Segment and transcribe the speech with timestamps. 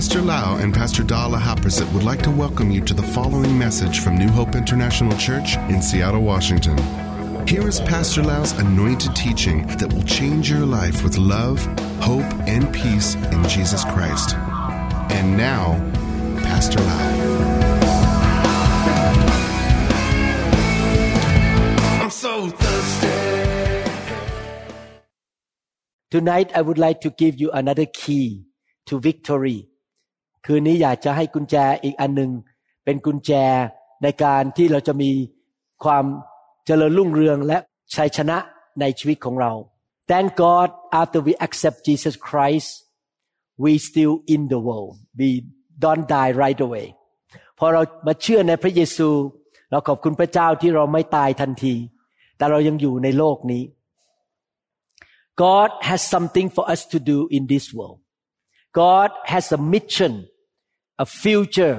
[0.00, 4.00] Pastor Lau and Pastor Dala Haprasit would like to welcome you to the following message
[4.00, 6.78] from New Hope International Church in Seattle, Washington.
[7.46, 11.62] Here is Pastor Lau's anointed teaching that will change your life with love,
[12.00, 14.36] hope, and peace in Jesus Christ.
[15.12, 15.74] And now,
[16.44, 17.10] Pastor Lau.
[22.02, 23.90] I'm so thirsty.
[26.10, 28.46] Tonight, I would like to give you another key
[28.86, 29.69] to victory
[30.46, 32.30] คืนนี้อยากจะให้กุญแจอีกอันหนึ่ง
[32.84, 33.32] เป็นกุญแจ
[34.02, 35.10] ในการที่เราจะมี
[35.84, 36.04] ความ
[36.66, 37.58] เจริญรุ่งเรืองและ
[37.94, 38.38] ชัยชนะ
[38.80, 39.52] ในชีวิตของเรา
[40.10, 40.68] Thank God
[41.00, 42.70] after we accept Jesus Christ
[43.64, 45.30] we still in the world we
[45.84, 46.86] don't die right away
[47.58, 49.08] พอเรามาเชื่อในพระเยซู
[49.70, 51.74] เราขอบคุณพระเจ้าที่เราไม่ตายทันที
[52.36, 53.62] แต่เรายังอยู่ในโลกนี้
[55.42, 57.98] God has something for us to do in this world
[58.80, 60.12] God has a mission
[61.04, 61.76] a future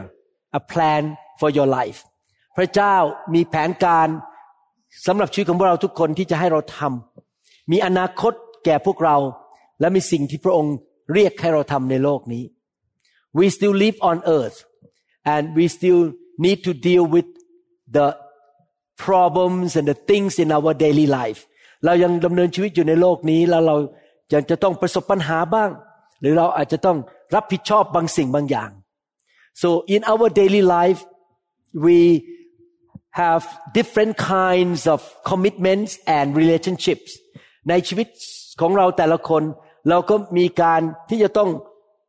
[0.59, 1.03] a plan
[1.39, 1.99] for your life
[2.57, 2.95] พระเจ้า
[3.33, 4.07] มีแผนการ
[5.07, 8.33] สำหรับชีวิตของพวกเราทุกคนที่จะให้เราทำมีอนาคต
[8.65, 9.17] แก่พวกเรา
[9.79, 10.75] และมีสิ่งที่พระองค์
[11.13, 12.43] เรียกให้เราทำในโลกนี้
[13.37, 14.57] we still live on earth
[15.33, 16.01] and we still
[16.45, 17.29] need to deal with
[17.97, 18.07] the
[19.05, 21.39] problems and the things in our daily life
[21.85, 23.75] เรายังดำเนินชีวิตอยู่ในโลกนี้แล้วเรา
[24.33, 25.69] ยังจะต้องประสบปัญหาบ้าง
[26.21, 26.97] หรือเราอาจจะต้อง
[27.35, 28.71] รับผิดชอบบางสิ่งบางอย่าง
[29.62, 31.00] so in our daily life
[31.86, 31.98] we
[33.20, 33.42] have
[33.78, 35.00] different kinds of
[35.30, 37.10] commitments and relationships
[37.68, 38.08] ในชีวิต
[38.60, 39.42] ของเราแต่ละคน
[39.88, 41.50] เราก็มีการที่จะต้อง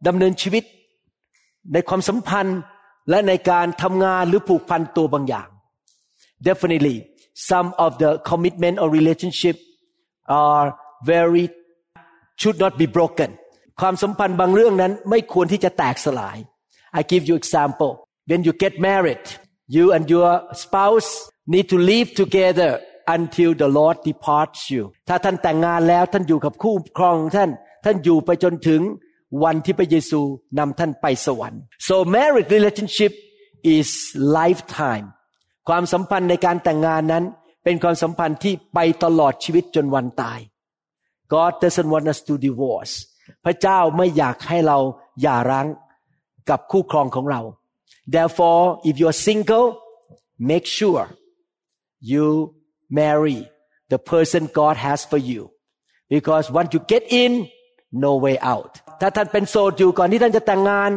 [0.08, 0.64] ดำเนินชีวิต
[1.74, 2.60] ในความสัมพันธ์
[3.10, 5.48] และในการทำงานหรือผูกพันตัวบางอย่าง
[6.48, 6.98] definitely
[7.52, 9.56] some of the commitment or relationship
[10.50, 10.68] are
[11.12, 11.46] very
[12.42, 13.30] should not be broken
[13.80, 16.38] ความสัมพันธ์บางเรื่องนั้นไม่ควรที่จะแตกสลาย
[16.99, 17.91] I give you example
[18.31, 19.25] when you get married
[19.77, 20.31] you and your
[20.65, 21.11] spouse
[21.55, 22.71] need to live together
[23.17, 27.51] until the Lord departs you ถ้าท่านแต่งงานแล้วท่านอยู่กับคู่ครองท่าน
[27.85, 28.81] ท่านอยู่ไปจนถึง
[29.45, 30.21] วันที่พระเยซู
[30.59, 33.13] นำท่านไปสวรรค์ so marriage relationship
[33.77, 33.89] is
[34.39, 35.07] lifetime
[35.69, 37.25] ความสัมพันธ์ในการแต่งงานนั้น
[37.65, 40.41] เป็นความสัมพันธ์ที่ไปตลอดชีวิตจนวันตาย
[41.33, 42.95] God doesn't want us to divorce
[43.45, 44.79] พระเจ้าไม่อยากให้เรา
[45.23, 45.67] หย่าร้าง
[46.51, 47.41] กับคู่ครองของเรา
[48.15, 49.69] therefore if you're single
[50.51, 51.05] make sure
[52.11, 52.27] you
[53.01, 53.41] marry
[53.93, 55.43] the person God has for you
[56.15, 57.33] because once you get in
[58.05, 60.91] no way out ถ้าท่านเป็นโสดอยู่ก่อนที่ท่านจะแต่งงาน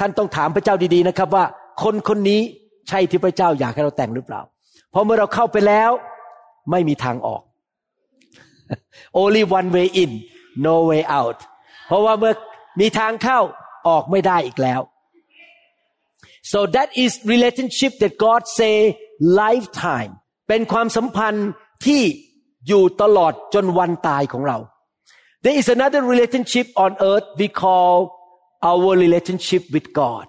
[0.00, 1.44] ท่านต้องถามพระเจ้าดีๆนะครับว่า
[1.82, 2.40] คนคนนี้
[2.88, 4.40] ใช่ที่พระเจ้าอยากให้เราแต่งหรือเปล่า
[4.90, 5.90] เพราะเมื่อเราเข้าไปแล้ว
[6.70, 7.42] ไม่มีทางออก
[9.20, 10.10] only one way in
[10.66, 11.38] no way out
[11.86, 12.32] เพราะว่าเมื่อ
[12.80, 13.38] มีทางเข้า
[13.88, 14.80] ออกไม่ได้อีกแล้ว
[16.51, 18.75] so that is relationship that God say
[19.41, 20.11] lifetime
[20.47, 21.49] เป็นความสัมพันธ์
[21.85, 22.01] ที่
[22.67, 24.57] อยู่ตลอดจนวันตายของเรา
[25.43, 27.95] there is another relationship on earth we call
[28.69, 30.25] our relationship with God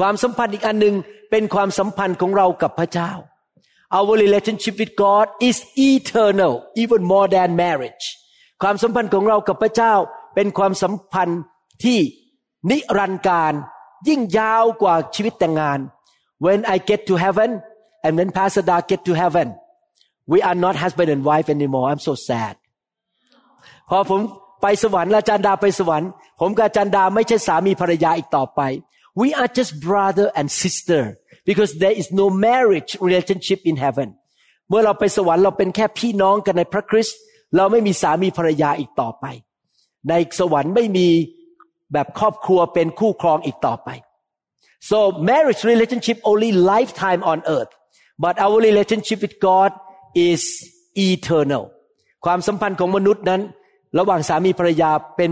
[0.00, 0.94] ความสัมพันธ์อีกอันหนึ่ง
[1.30, 3.12] เป็นความสัมพันธ์ของเรากับพระเจ้า
[3.96, 5.56] our relationship with God is
[5.90, 8.04] eternal even more than marriage
[8.62, 9.94] ความสัมพันธ์ของเรากับพระเจ้า
[10.34, 11.40] เป็นความสัมพันธ์
[11.84, 11.98] ที่
[12.70, 13.52] นิรันดร์การ
[14.07, 15.79] ยิ่งยาวกว่าชีวิตแต่งงาน
[16.45, 17.49] when I get to heaven
[18.05, 19.47] and when Pastor Da get to heaven
[20.31, 22.55] we are not husband and wife anymore I'm so sad
[23.89, 24.21] พอผม
[24.61, 28.61] ไปสวรรค์อาจารย์ดาไปสวรรค์ ผมกับอาจารย์ดาไม่ใช่สามีภรรยาอีกต่อไป
[29.21, 31.03] we are just brother and sister
[31.49, 34.09] because there is no marriage relationship in heaven
[34.69, 37.17] เมื่อเราไปสวรรค์เราเป็นแค่พี่น้องกันในพระคริสต์
[37.55, 39.25] เราไม่มีสามีภรรยาอีกต่อไป
[40.09, 41.07] ในสวรรค์ไม่มี
[41.93, 43.89] แบบครอบครัวเป็นคู่ครองอีกต่อไป
[44.89, 47.71] so marriage relationship only lifetime on earth
[48.23, 49.71] but our relationship with God
[50.29, 50.41] is
[51.09, 51.63] eternal
[52.25, 53.41] ความสัมพันธ์ของมนุษย์นั้น
[53.99, 55.31] ระหว่างสามีภรรยาเป็น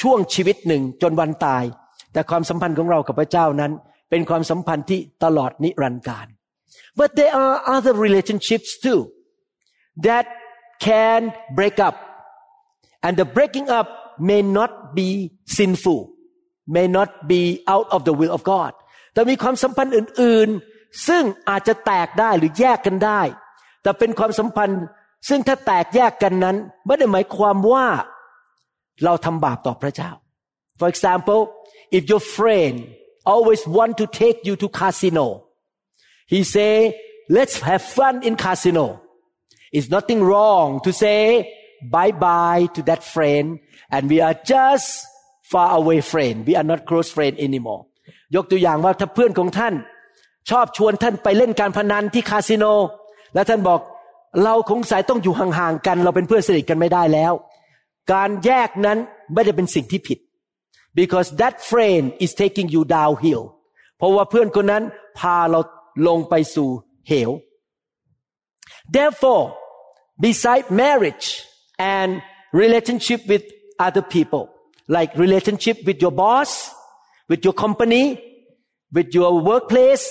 [0.00, 1.64] ช่วงชีวิตหนึ่งจนวันตาย
[2.12, 3.72] แต่ความสัมพันธ์ของเรากับพระเจ้านั้น
[4.10, 6.26] เป็นความสัมพันธ์ที่ตลอดนิรันดร์การ
[7.00, 9.00] but there are other relationships too
[10.06, 10.26] that
[10.86, 11.20] can
[11.58, 11.96] break up
[13.04, 13.88] and the breaking up
[14.29, 15.09] may not be
[15.57, 16.01] sinful
[16.75, 17.41] may not be
[17.73, 18.71] out of the will of God
[19.13, 23.21] แต่มีความสัมพันธ์อื่น ๆ ซึ่งอาจจะแตกได้หรือแยกกันได้
[23.81, 24.83] แต่เป็นความสัมพันธ์
[25.29, 27.87] ซึ่งถ้าแตกแยกกันนั้น ไม่ได้หมายความว่า
[29.03, 30.11] เราทำบาปต่อพระเจ้า
[30.79, 31.41] For example
[31.97, 32.75] if your friend
[33.33, 35.27] always want to take you to casino
[36.33, 36.73] he say
[37.35, 38.85] let's have fun in casino
[39.75, 41.19] it's nothing wrong to say
[41.94, 43.46] bye bye to that friend
[43.94, 44.88] and we are just
[45.52, 47.82] far away friend we are not close friend anymore
[48.34, 49.74] ยกตัวอย่างว่าถ้าเพื่อนของท่าน
[50.50, 52.64] ชอบชวนท่านไปเล่นการพนันที่คาสิโน
[53.34, 53.80] แล้วท่านบอก
[54.44, 57.32] เราคงสายต้องอยู่ห่างๆกัน เราเป็นเพื่อนสนิทกันไม่ได้แล้ว
[58.12, 58.98] การแยกนั้น
[59.34, 60.18] ไม่ได้เป็นสิ่งที่ผิด
[60.98, 63.42] because that friend is taking you downhill
[63.96, 64.84] เพราะว่าเพื่อนคนนั้น
[65.18, 65.60] พาเรา
[66.08, 66.68] ลงไปสู่
[67.08, 67.30] เหว
[68.94, 69.44] therefore
[70.24, 71.26] beside marriage
[71.93, 72.09] and
[72.61, 73.43] relationship with
[73.85, 74.43] other people
[74.95, 76.51] like relationship with your boss
[77.31, 78.03] with your company
[78.95, 80.05] with your workplace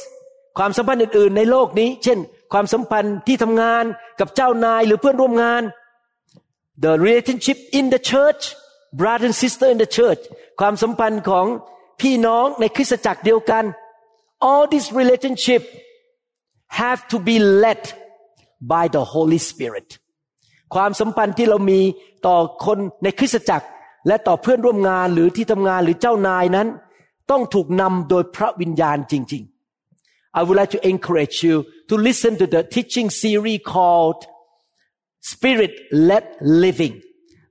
[0.59, 2.19] ความสัมพันธ์อื่นๆในโลกนี้ เช่น
[2.53, 3.85] ความสัมพันธ์ที่ทำงาน
[4.21, 5.63] กับเจ้านายหรือเพื่อนร่วมงาน
[6.85, 8.43] the relationship in the church
[9.01, 10.23] brother and sister in the church
[10.61, 11.47] ความสัมพันธ์ของ
[12.01, 13.65] พี่น้องในคริสตจักรเดียวกัน
[14.49, 15.63] all this relationship
[16.81, 17.83] have to be led
[18.73, 19.89] by the Holy Spirit
[20.74, 21.80] ความสัมพันธ์ที่เรามี
[22.28, 23.68] ต่อคนในคริสตจักร
[24.08, 26.68] และต่อเพื่อนร่วมงานหรือที่ทำงานหรือเจ้านายนั้น
[27.32, 29.44] ต้องถูกนำโดยพระวิญญาณจริง
[29.92, 31.56] ๆ I would like to encourage you
[31.90, 34.20] to listen to the teaching series called
[35.32, 35.74] Spirit
[36.10, 36.26] Led
[36.64, 36.96] Living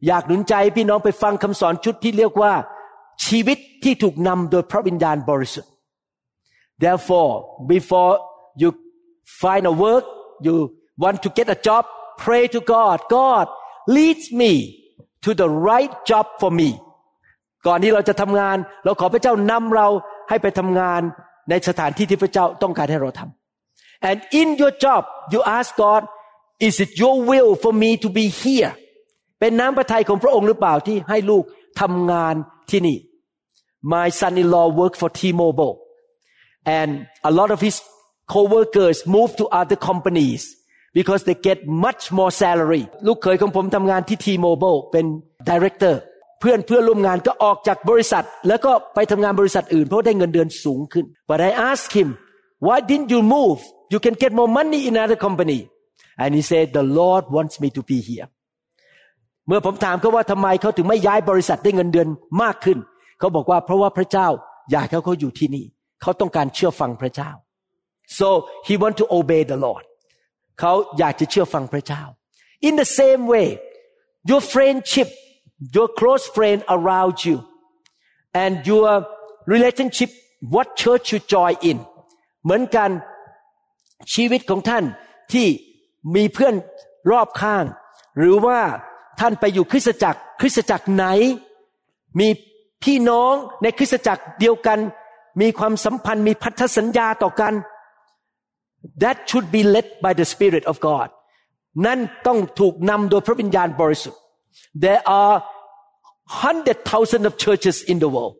[0.07, 2.53] อยากหนุนใจพี่น้องไปฟังคำสอนชุดที่เรียกว่า
[3.27, 5.71] ชีวิตที่ถูกนำโดยพระวิญญาณบริสุทธิ์
[6.83, 7.33] Therefore
[7.73, 8.15] before
[8.63, 8.71] you
[9.43, 10.05] find a work
[10.47, 10.55] you
[11.03, 11.85] want to get a job
[12.24, 13.46] pray to God God
[13.96, 14.52] lead me
[15.26, 16.70] to the right job for me
[17.68, 19.88] ก่อนที่เราจะทำงาน เราขอพระเจ้านำเรา
[20.30, 21.02] ให้ไปทำงาน
[21.50, 25.02] ในสถานที่ที่พระเจ้าต้องการให้เราทำ and in your job
[25.34, 26.02] you ask God
[26.68, 28.72] is it your will for me to be here
[29.40, 31.44] เป็นน้ำพระทัยของพระองค์หรือเปล่าที่ให้ลูก
[31.82, 32.36] ทำงาน
[32.70, 32.98] ที่นี่
[33.94, 35.76] my son-in-law worked for T-Mobile
[36.80, 36.90] and
[37.30, 37.76] a lot of his
[38.34, 40.42] co-workers moved to other companies
[40.97, 45.05] Because they get much more salary ลูกเขยของผมทำงานที่ T-Mobile เป็น
[45.51, 45.95] director
[46.41, 52.09] เพื่อนเพื่อนร่วมงานก็ออกจากบริษัท แล้วก็ไปทำงานบริษัทอื่น เพราะได้เงินเดือนสูงขึ้น but I asked him
[52.67, 53.59] why didn't you move
[53.93, 55.61] you can get more money in another company
[56.23, 58.29] and he said the Lord wants me to be here
[59.47, 62.09] เมื่อผมถามเขาว่าทำไมเขาถึงไม่ย้ายบริษัทได้เงินเดือน
[62.43, 62.79] มากขึ้น
[63.19, 64.29] เขาบอกว่าเพราะว่าพระเจ้า
[64.71, 65.65] อยากให้เขาอยู่ที่นี่
[66.03, 67.31] เขาต้องการเชื่อฟังพระเจ้า
[68.19, 68.29] so
[68.67, 69.85] he want to obey the Lord
[70.61, 72.03] เขาอยากจะเชื่อฟังพระเจ้า
[72.69, 73.49] in the same way
[74.31, 75.09] your friendship
[75.75, 77.37] your close friend around you
[78.43, 78.89] and your
[79.53, 80.11] relationship
[80.55, 81.79] what church you join in
[82.45, 82.91] เหมือนกัน
[84.15, 84.85] ชีวิตของท่าน
[85.33, 85.47] ที่
[86.15, 86.55] มีเพื่อน
[87.11, 87.65] รอบข้าง
[88.19, 88.61] หรือว่า
[89.21, 91.05] ท่านไปอยู่คริสตจักรคริสตจักรไหน
[92.21, 92.29] มี
[92.85, 94.79] พี่น้องในคริสตจักรเดียวกัน
[95.41, 97.55] มีความสัมพันธ์มีพันธสัญญาต่อกัน
[99.04, 101.08] that should be led by the Spirit of God
[101.86, 104.22] นั่นต้องถูกนำโดยพระวิญญาณบริสุทธิ์
[104.84, 105.34] there are
[106.44, 108.36] hundred thousands of churches in the world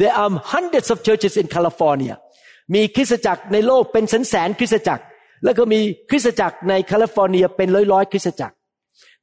[0.00, 2.14] there are hundreds of churches in California
[2.74, 5.04] มีคริสตจักรในโลกเป็นแสนแสนคริสตจักร
[5.44, 8.54] แล้วก็มีคริสตจักรในแคลิฟอร์เนียเป็นร้อยร้อยคริสตจักร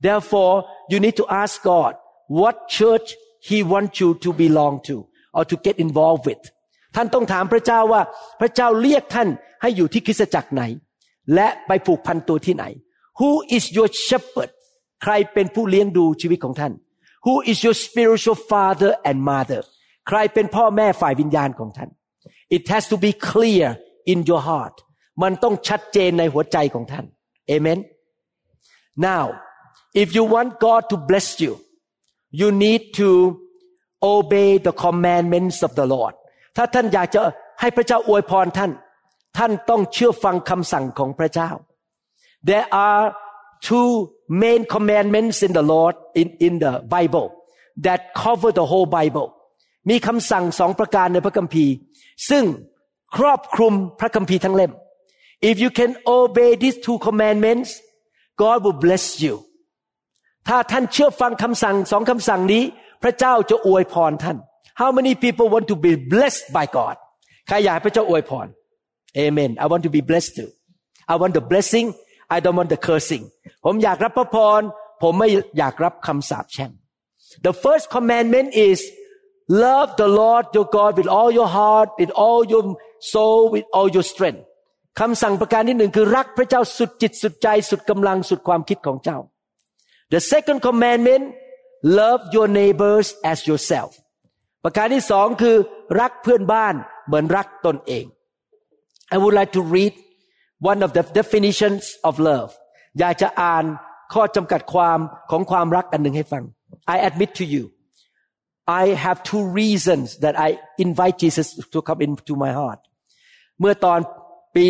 [0.06, 0.54] therefore
[0.92, 1.92] you need to ask God
[2.40, 3.08] what church
[3.50, 4.96] He wants you to belong to
[5.38, 6.44] or to get involved with
[6.95, 8.03] ท่านต้องถามพระเจ้าว่า
[8.41, 9.29] พระเจ้าเรียกท่าน
[9.63, 10.63] ให้อยู่ที่คริสตจักรไหน
[11.35, 12.65] และไปผูกพันตัวที่ไหน
[13.21, 14.51] Who is your shepherd
[15.03, 16.73] ใครเป็นผู้เลี้ยงดูชีวิตของท่าน
[17.27, 19.63] Who is your spiritual father and mother
[20.09, 21.91] ใครเป็นพ่อแม่ฝ่ายวิญญาณของท่าน
[22.57, 23.67] It has to be clear
[24.13, 24.77] in your heart
[25.23, 27.07] มันต้องชัดเจนในหัวใจของท่าน
[27.53, 27.79] Amen
[29.09, 29.25] Now
[30.03, 31.53] if you want God to bless you
[32.41, 33.09] you need to
[34.15, 36.15] obey the commandments of the Lord
[36.57, 37.21] ถ้าท่านอยากจะ
[37.61, 38.71] ให้พระเจ้าอวยพรท่าน
[39.37, 41.51] ท่านต้องเชื่อฟังคำสั่งของพระเจ้า
[42.49, 43.05] There are
[43.69, 43.91] two
[44.43, 47.27] main commandments in the Lord in in the Bible
[47.87, 49.29] that cover the whole Bible
[49.91, 51.73] มีคำสั่งสองประการในพระคัมภีร์
[52.31, 52.45] ซึ่ง
[53.17, 54.73] ครอบคลุมพระคัมภีร์ทั้งเล่ม
[55.51, 57.71] If you can obey these two commandments
[58.43, 59.35] God will bless you
[60.49, 62.63] ถ้าท่านเชื่อฟังคำสั่งสองคำสั่งนี้
[63.03, 64.37] พระเจ้าจะอวยพรท่าน
[64.82, 66.96] How many people want to be blessed by God
[67.48, 68.48] ใครอยากให้พระเจ้าอวยพร
[69.26, 70.50] Amen I want to be blessed too
[71.12, 71.88] I want the blessing
[72.36, 73.24] I don't want the cursing
[73.66, 74.62] ผมอยากรับพระพร
[75.04, 76.72] ผมไม่อยากรับคำสาปแช่ง
[77.46, 78.78] The first commandment is
[79.66, 82.64] love the Lord your God with all your heart with all your
[83.14, 84.44] soul with all your strength
[85.00, 89.20] คำสั่งประการที่หนึ่งคือรักพระเจ้าสุดจิตสุดใจสุดกำลังสุดความคิดของเจ้า
[90.14, 91.26] The second commandment
[92.00, 93.92] love your neighbors as yourself
[94.65, 95.57] ประการที่สองคือ
[96.01, 96.75] รักเพื่อนบ้าน
[97.07, 98.05] เหมือนรักตนเอง
[99.15, 99.93] I would like to read
[100.71, 102.51] one of the definitions of love
[102.99, 103.65] อยากจะอ่าน
[104.15, 104.99] ข้อจำกัดความ
[105.31, 106.43] ของความรักอันหนึ่งให้ฟัง
[106.95, 107.65] I admit to you
[108.83, 110.49] I have two reasons that I
[110.87, 112.81] invite Jesus to come into my heart
[113.61, 114.01] เมื่อตอน
[114.55, 114.65] ปี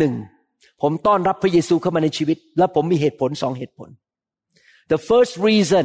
[0.00, 3.88] 1981 ผมต้อนรับพระเยซูเข้ามาในชีวิต และผมมีเหตุผลสองเหตุผล
[4.92, 5.84] The first reason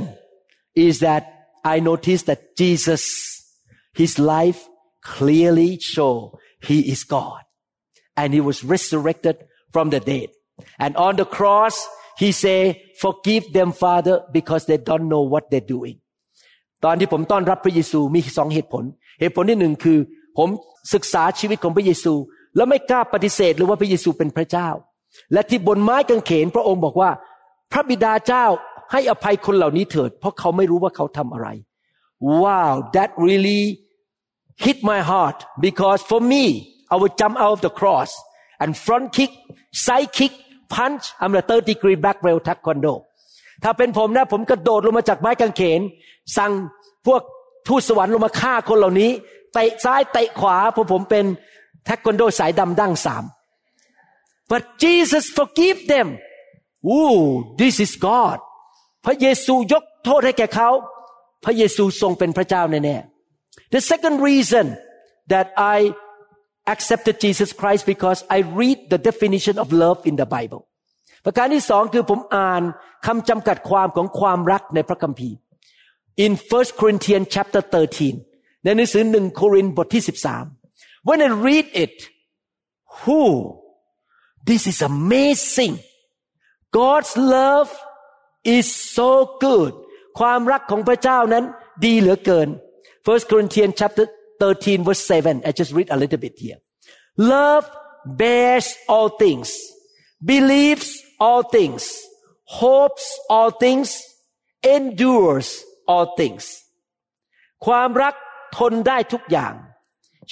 [0.88, 1.24] is that
[1.65, 3.03] I noticed that Jesus
[4.01, 4.61] his life
[5.17, 6.39] clearly show
[6.69, 7.43] he is God
[8.17, 9.37] and he was resurrected
[9.75, 10.29] from the dead
[10.79, 11.77] and on the cross
[12.23, 12.61] he say
[13.05, 15.99] forgive them father because they don't know what they're doing
[16.85, 18.85] ตอนที่ผมต้อนรับพระเยซูมีสองเหตุผล
[19.21, 19.99] เหตุผลที่หนึ่งคือ
[20.39, 20.49] ผม
[20.95, 22.15] ศึกษาชีวิตของพระเยซู
[22.57, 24.69] แล้วไม่กล้าปฏิเสธเลยว่าพระเยซูเป็นพระเจ้า
[25.33, 27.11] และที่บนไม้กางเขนพระองค์บอกว่า
[27.73, 28.47] พระบิดาเจ้า
[28.94, 31.48] ให้อภัยคนเหล่านี้เถิด เพราะเขาไม่รู้ว่าเขาทำอะไร
[32.44, 33.62] Wow that really
[34.66, 36.44] hit my heart because for me
[36.94, 38.10] I would jump out of the cross
[38.62, 39.32] and front kick
[39.86, 40.34] side kick
[40.76, 42.94] punch I'm a third degree black belt taekwondo
[43.64, 45.82] ถ้าเป็นผมนะผมกระโดดลงมาจากไม้กางเขน
[46.38, 46.52] สั่ง
[47.08, 47.22] พวก
[47.68, 49.12] ทูตสวรรค์ลงมาฆ่าคนเหล่านี้
[49.54, 51.26] เตะซ้ายเตะขวาเพราะผมเป็น
[51.86, 53.24] เทควันโดสายดำดั้งสาม
[54.52, 56.08] but Jesus forgive them
[56.96, 57.22] Ooh
[57.60, 58.40] this is God
[59.06, 60.70] พระเยซูยกโทษให้แก่เขา
[61.46, 64.66] พระเยซูทรงเป็นพระเจ้าแน่ๆ The second reason
[65.34, 65.78] that I
[66.74, 70.62] accepted Jesus Christ because I read the definition of love in the Bible
[71.26, 72.62] ประการที่สองคือผมอ่าน
[73.06, 75.36] คำจำกัดความของความรักในพระคัมภีร์
[76.26, 77.62] in 1 Corinthians chapter
[78.12, 80.04] 13 ในหนังสือหนึ่งโครินธ์บทที่
[80.54, 81.96] 13 when I read it
[83.02, 83.22] who
[84.48, 85.74] this is amazing
[86.80, 87.70] God's love
[88.58, 89.10] is so
[89.46, 89.74] good
[90.20, 91.44] ความรักของพระเจ้านั้น
[91.86, 92.48] ดีเหลือเกิน
[93.06, 94.06] 1 Corinthians chapter
[94.40, 96.60] 13 verse 7 I just read a little bit here
[97.34, 97.66] love
[98.20, 99.50] bears all things
[100.32, 100.90] believes
[101.26, 101.84] all things
[102.60, 103.90] hopes all things
[104.76, 105.50] endures
[105.92, 106.44] all things
[107.66, 108.16] ความรัก
[108.58, 109.54] ทนได้ทุกอย่าง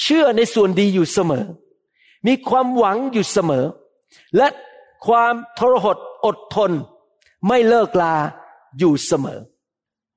[0.02, 1.46] เชื่อในส่วนดีอยู่เสมอ
[2.28, 3.66] มีความหวังอยู่เสมอ
[4.38, 4.48] และ
[5.08, 6.72] ความทรหดอดทน
[7.48, 8.16] ไม่เลิกลา
[8.80, 9.40] อยู่เสมอ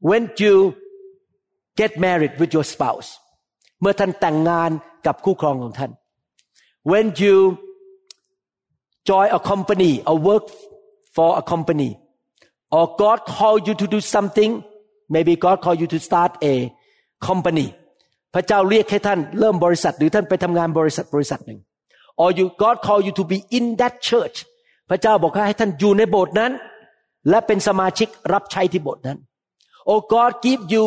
[0.09, 0.54] when you
[1.81, 3.09] get married with your spouse
[3.81, 4.71] เมื่อท่านแต่งงาน
[5.07, 5.90] กับคู่ครองของท่าน
[6.90, 7.37] when you
[9.09, 10.45] join a company or work
[11.16, 11.90] for a company
[12.76, 14.50] or God call you to do something
[15.14, 16.54] maybe God call you to start a
[17.28, 17.66] company
[18.35, 21.61] พระเจ้าเรียกให้ท่านเริ่มบริษัทหรือท่านไปทำงานบริษัทบริษัทหนึ่ง
[22.23, 24.37] or you God call you to be in that church
[24.90, 26.52] พระเจ้าบอกให้ท่านอยู่ในโบสถ์นั้น
[27.28, 29.19] และเป็นสมาชิกรับใช้ที่โบสถ์นั้น
[29.90, 30.85] or God give you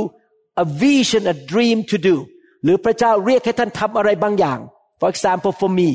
[0.64, 2.16] a vision a dream to do
[2.64, 4.60] หรือพระเจ้าเรียกให้ท่านทำอะไรบางอย่าง
[5.00, 5.90] for example for me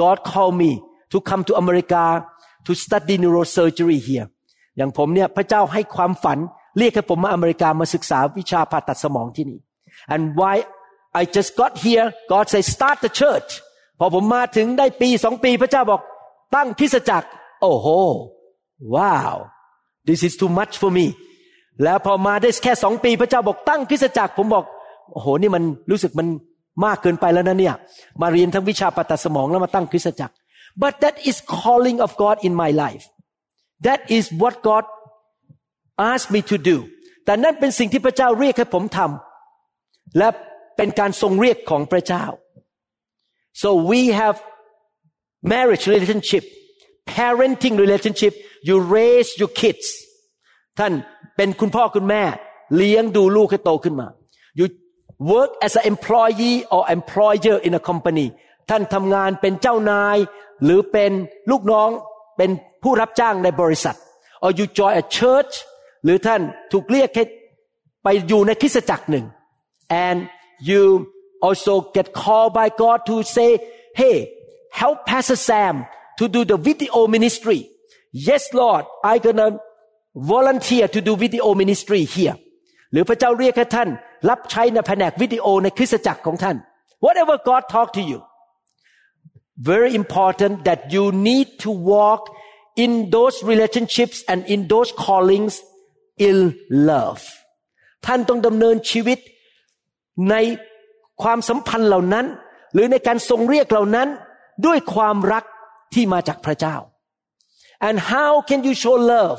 [0.00, 0.70] God call me
[1.12, 2.02] to come to America
[2.66, 4.26] to study neurosurgery here
[4.76, 6.38] อย่างผมเนี่ยพระเจ้าให้ความฝัน
[6.78, 9.58] เรียกให้ผมมาอเมริกามาศึกษาวิชาผ่าตัดสมองที่นี่
[10.14, 10.54] and why
[11.20, 13.50] I just got here God say start the church
[13.98, 16.00] พอผมมาถึงได้ปีสองปีพระเจ้าบอก
[16.54, 17.28] ตั้งคริสจักร
[17.60, 17.86] โอ้โห
[18.96, 19.36] ว้าว
[20.08, 21.06] this is too much for me
[21.82, 24.64] แล้วพอมาได้แค่สองปีพระเจ้าบอกตั้งคริสจักร ผมบอก
[25.12, 26.28] โอ้โห นี่มันรู้สึกมัน
[26.84, 27.74] มากเกินไปแล้วนะเนี่ย
[28.20, 30.34] มาเรียนทั้งวิชาผ่าตัดสมองแล้วมาตั้งคริสจักร
[30.82, 33.04] but that is calling of God in my life
[33.86, 34.84] that is what God
[36.10, 36.76] asked me to do
[37.24, 40.28] แต่นั่นเป็นสิ่งที่พระเจ้าเรียกให้ผมทำและ
[40.76, 42.24] เป็นการทรงเรียกของพระเจ้า
[43.62, 44.36] so we have
[45.52, 46.44] marriage relationship
[47.14, 48.32] parenting relationship
[48.68, 49.86] you raise your kids
[50.78, 50.92] ท่าน
[51.36, 52.22] เป็นคุณพ่อคุณแม่
[52.76, 54.08] เลี้ยงดูลูกให้โตขึ้นมา
[54.58, 54.66] you
[55.32, 58.26] work as an employee or employer in a company
[58.70, 60.16] ท่านทำงานเป็นเจ้านาย
[60.64, 61.12] หรือเป็น
[61.50, 61.90] ลูกน้อง
[62.36, 62.50] เป็น
[62.82, 63.96] ผู้รับจ้างในบริษัท
[64.44, 65.52] or you join a church
[66.04, 66.40] หรือท่าน
[66.72, 67.24] ถูกเรียกให้
[68.04, 69.24] ไปอยู่ในคริสตจักรหนึ่ง
[70.06, 70.18] and
[70.68, 70.82] you
[71.46, 73.50] also get called by God to say
[74.00, 74.16] hey
[74.80, 75.74] help Pastor Sam
[76.18, 77.60] to do the video ministry
[78.28, 79.48] yes Lord I gonna
[80.14, 82.36] volunteer to do video ministry here
[82.92, 83.88] หรือพระเจ้าเรียกให้ท่าน
[84.30, 86.56] รับใช้ในแผนกวิดีโอในคริสตจักรของท่าน
[87.04, 88.18] whatever God talk to you
[89.70, 92.22] very important that you need to walk
[92.84, 95.54] in those relationships and in those callings
[96.28, 96.36] in
[96.90, 97.22] love
[98.06, 99.18] ท่านต้องดำเนินชีวิต
[100.30, 100.34] ใน
[101.22, 102.26] ความสัมพันธ์เหล่านั้น
[102.72, 104.08] หรือในการทรงเรียกเหล่านั้น
[104.66, 105.44] ด้วยความรัก
[105.94, 106.76] ที่มาจากพระเจ้า
[107.86, 109.38] and how can you show love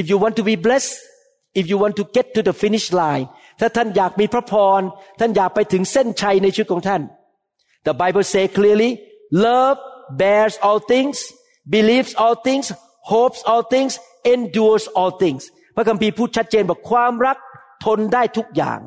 [0.00, 0.94] if you want to be blessed
[1.60, 3.26] if you want to get to the finish line
[3.60, 4.80] ถ้าท่านอยากมีพระพร
[5.20, 7.02] ท่านอยากไปถึงเส้นชัยในชีวิตของท่าน
[7.86, 8.90] the Bible say clearly
[9.46, 9.78] love
[10.20, 11.16] bears all things
[11.74, 12.66] believes all things
[13.12, 13.92] hopes all things
[14.34, 15.42] endures all things
[15.76, 17.38] พระคัมภีร์พูดชัดเจนบอกความรัก
[17.84, 18.80] ทนได้ทุกอย่าง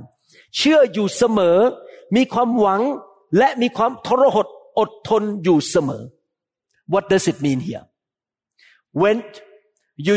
[0.58, 1.58] เชื่ออยู่เสมอ
[2.16, 2.82] มีความหวัง
[3.38, 4.48] และมีความทรหด
[4.80, 6.04] อดทนอยู่เสมอ
[6.94, 7.86] What does it mean here
[9.02, 9.18] when
[10.08, 10.16] you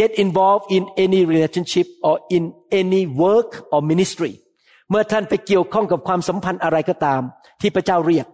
[0.00, 4.32] get involved in any relationship or in any work or ministry
[4.90, 7.22] เมื่อท่านไปเกี่ยวข้องกับความสัมพันธ์อะไรก็ตาม
[7.60, 8.26] ที่พระเจ้าเรียก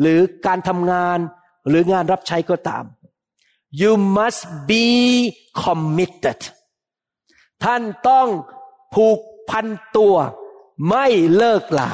[0.00, 1.18] หรือการทำงาน
[1.68, 2.84] หรืองานรับใช้ก็ตาม
[3.80, 4.86] you must be
[5.64, 6.40] committed
[7.64, 8.28] ท่านต้อง
[8.94, 9.18] ผูก
[9.50, 9.66] พัน
[9.96, 10.16] ตัว
[10.88, 11.90] ไม่เลิกลา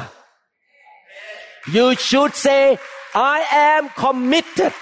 [1.75, 2.63] you should say
[3.35, 3.37] I
[3.69, 4.73] am committed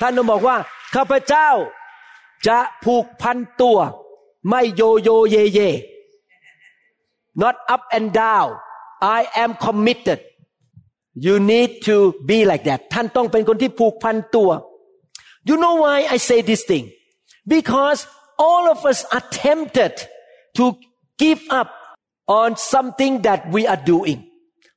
[0.00, 0.56] ท่านต้องบอกว่า
[0.94, 1.50] ข้าพเจ้า
[2.46, 3.78] จะผูกพันตัว
[4.48, 5.60] ไม่โยโยเยเย
[7.42, 8.50] not up and down
[9.18, 10.20] I am committed
[11.26, 11.96] you need to
[12.28, 14.50] be like that ท่านต้องเป็นคนที่ผูกพันตัว
[15.48, 16.84] you know why I say this thing
[17.54, 18.00] because
[18.48, 19.94] all of us are tempted
[20.58, 20.64] to
[21.22, 21.68] give up
[22.40, 24.18] on something that we are doing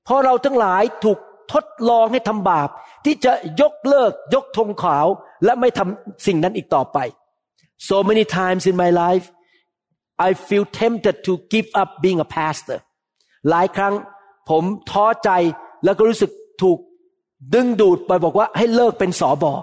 [0.04, 1.20] เพราะเราทั้งหลายถูก
[1.54, 2.70] ทดลองให้ทำบาป
[3.06, 5.08] ที่จะยกเลิกยกธงขาว
[5.44, 6.98] และไม่ทำสิ่งนั้นอีกต่อไป
[7.90, 9.26] so many times in my life
[10.28, 12.80] I feel tempted to give up being a pastor
[13.50, 13.94] หลายครั้ง
[14.50, 15.30] ผมท้อใจ
[15.86, 16.78] แล้วก็รู้สึกถูก
[17.54, 19.54] ดึงดูดไปบอกว่าให้เลิกเป็นสอบอ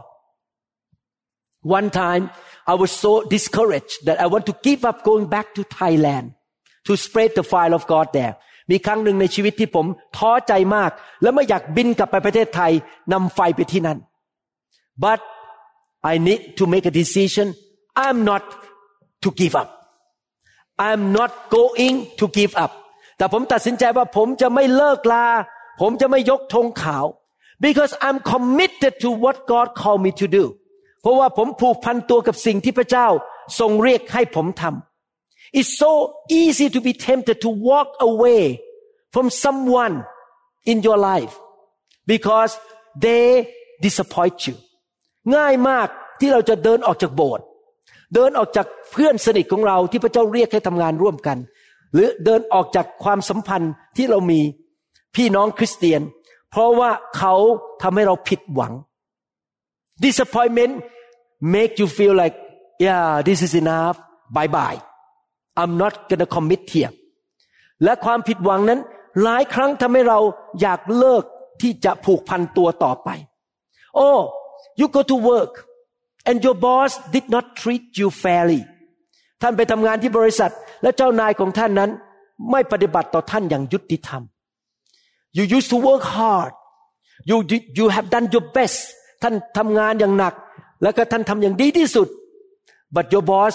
[1.78, 2.24] One time
[2.72, 6.26] I was so discouraged that I want to give up going back to Thailand
[6.86, 8.34] to spread the fire of God there
[8.70, 10.90] มีครั้งหนึ่งในชีวิตที่ผมท้อใจมาก
[11.22, 12.72] และไม่อยากบินกลับไปประเทศไทย
[13.12, 13.98] นำไฟไปที่นั่น
[15.02, 15.20] but
[16.11, 17.47] I need to make a decision
[18.05, 18.43] I'm not
[19.23, 19.69] to give up
[20.87, 22.71] I'm not going to give up
[23.17, 25.27] แต่ผมตัดสินใจว่าผมจะไม่เลิกลา
[25.81, 27.05] ผมจะไม่ยกธงขาว
[27.65, 30.45] because I'm committed to what God called me to do
[31.01, 33.07] เพราะว่าผมผูกพันตัวกับสิ่งที่พระเจ้า
[33.59, 35.91] ทรงเรียกให้ผมทำ It's so
[36.41, 38.43] easy to be tempted to walk away
[39.13, 39.95] from someone
[40.71, 41.35] in your life
[42.13, 42.51] because
[43.05, 43.25] they
[43.85, 44.55] disappoint you
[45.36, 45.88] ง่ายมาก
[46.20, 47.44] ที่เราจะเดินออกจากโบสถ์
[48.14, 51.38] เดินออกจากเพื่อนสนิทของเราที่พระเจ้าเรียกให้ทำงานร่วมกัน
[51.92, 54.40] หรือเดินออกจากความสัมพันธ์ที่เรามี
[55.16, 56.00] พี่น้องคริสเตียน
[56.50, 57.34] เพราะว่าเขา
[57.82, 58.72] ทำให้เราผิดหวัง
[60.04, 60.74] disappointment
[61.54, 62.36] make you feel like
[62.86, 63.96] yeah this is enough
[64.36, 64.78] bye bye
[65.60, 66.92] I'm not gonna commit here
[67.84, 68.80] และความผิดหวังนั้น
[69.22, 70.18] หลายครั้งทำให้เรา
[70.60, 71.24] อยากเลิก
[71.62, 73.08] ที่จะผูกพันตัวต่อไป
[74.06, 74.20] oh
[74.80, 75.52] you go to work
[76.28, 78.62] and your boss did not treat you fairly
[79.42, 81.90] ท่านไปทำงานที่บริษัท และเจ้านายของท่านนั้น
[82.50, 84.22] ไม่ปฏิบัติต่อท่านอย่างยุติธรรม
[85.36, 86.52] you used to work hard
[87.30, 87.36] you
[87.78, 88.78] you have done your best
[89.22, 90.34] ท่านทำงานอย่างหนัก
[90.82, 92.08] แล้วก็ท่านทำอย่างดีที่สุด
[92.94, 93.54] but your boss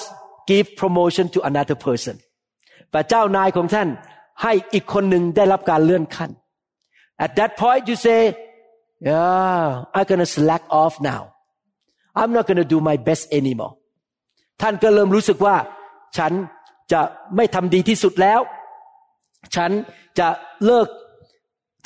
[0.50, 2.16] give promotion to another person
[2.92, 3.88] แต่เจ้านายของท่าน
[4.44, 6.32] ให้อีกคนหนึ่งได้รับการเลื่อนขั้น
[7.26, 8.20] at that point you say
[9.08, 11.22] yeah I'm gonna slack off now
[12.20, 13.74] I'm not gonna do my best anymore
[14.62, 15.56] ท่านก็เริ่มรู้สึกว่า
[16.18, 16.32] ฉัน
[16.92, 17.02] จะ
[17.36, 18.40] ไม่ทำดีที่สุดแล้ว
[19.56, 19.72] ฉัน
[20.20, 20.28] จะ
[20.66, 20.88] เลิก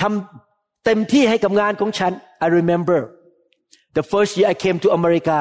[0.02, 2.12] ทำเต็มที่ให้กับงานของฉัน
[2.46, 3.00] I remember
[3.98, 5.40] the first year I came to America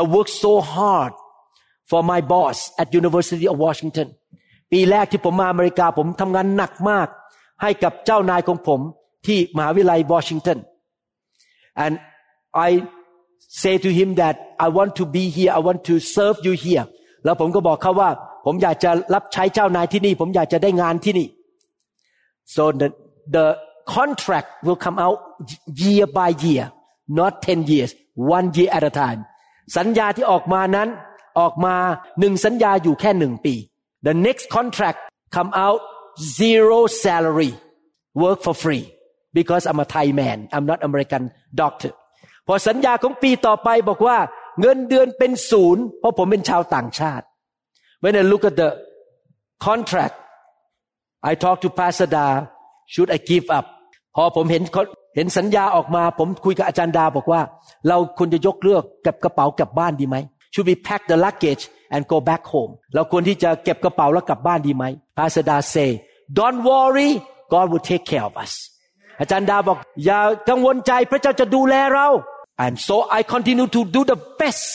[0.00, 1.12] I worked so hard
[1.90, 4.08] for my boss at University of Washington
[4.72, 7.08] ปีแรกที่ผมมาอเมริกาผมทำงานหนักมาก
[7.62, 8.80] ให้กับเจ้านายของผม
[9.26, 10.58] ที่มหาวิทยาลัยวอชิงตัน
[11.84, 11.92] and
[12.68, 12.70] I
[13.62, 14.34] say to him that
[14.66, 16.84] I want to be here I want to serve you here
[17.24, 18.10] แล้วผมก็บอกเขาว่า
[18.46, 21.28] ผมอยากจะรับใช้เจ้านายที่นี่ ผมอยากจะได้งานที่นี่
[22.54, 22.88] so the
[23.36, 23.46] the
[23.96, 25.18] contract will come out
[25.82, 26.64] year by year
[27.20, 27.90] not 10 years
[28.36, 29.20] one year at a time
[29.76, 30.88] สัญญาที่ออกมานั้น
[31.40, 31.76] ออกมา
[32.20, 33.54] หนึ่งสัญญาอยู่แค่หนึ่งปี
[34.06, 34.98] the next contract
[35.36, 35.80] come out
[36.38, 37.52] zero salary
[38.22, 38.84] work for free
[39.38, 41.22] because I'm a Thai man I'm not American
[41.60, 41.92] doctor
[42.46, 44.18] พอสัญญาของปีต่อไปบอกว่า
[44.60, 47.24] เงินเดือนเป็นศูนย์เพราะผมเป็นชาวต่างชาติ
[48.02, 48.70] when I look at the
[49.66, 50.14] contract
[51.30, 52.26] I talk to Pastor Da
[52.92, 53.66] should I give up
[54.16, 54.62] พอผมเห็น
[55.16, 57.40] เห็นสัญญาออกมา ผมคุยกับอาจารย์ดาบอกว่า
[57.88, 60.16] เราควรจะยกเลิกเก็บกระเป๋ากลับบ้านดีไหม
[60.52, 61.62] should we pack the luggage
[61.94, 64.84] and go back home เราควรที่จะเก็บกระเป๋าแล้วกลับบ้านดีไหม
[65.16, 65.90] Pastor Da say
[66.38, 67.10] don't worry
[67.52, 68.52] God will take care of us
[69.20, 72.08] อาจารย์ดาบอกอย่ากังวลใจพระเจ้าจะดูแลเรา
[72.64, 74.66] and so I continue to do the best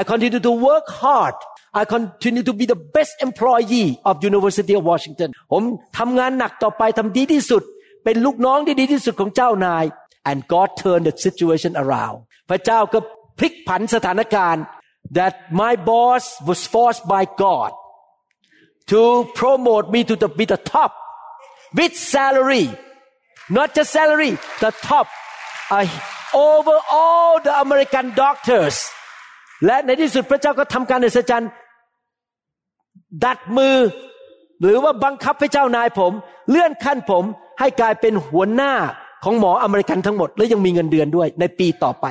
[0.00, 1.36] I continue to work hard
[1.80, 5.62] I continue to be the best employee of University of Washington ผม
[5.98, 7.62] ทำงานหนักต่อไปทำดีที่สุด
[8.04, 9.84] เป็นลูกน้องที่ดีที่สุดของเจ้านาย
[10.30, 12.18] and God turned the situation around
[12.50, 12.98] พระเจ้าก็
[13.38, 14.64] พลิกผันสถานการณ์
[15.18, 17.70] that my boss was forced by God
[18.92, 19.00] to
[19.40, 20.92] promote me to the, be the top
[21.78, 22.66] with salary
[23.56, 24.32] not just salary
[24.64, 25.06] the top
[25.76, 25.86] uh,
[26.50, 28.76] over all the American doctors
[29.66, 31.50] และในที่สุดพระเจ้าก็ทำการอัศจรรย์
[33.24, 33.76] ดัดมือ
[34.62, 36.12] หรือว่าบังคับให้เจ้านายผม
[36.50, 37.24] เลื่อนขั้นผม
[37.60, 38.72] ให้กลายเป็นหัวหน้า
[39.24, 42.06] ของหมออเมริกันทั้งหมด และยังมีเงินเดือนด้วยในปีต่อไป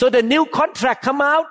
[0.00, 1.46] so the new contract come out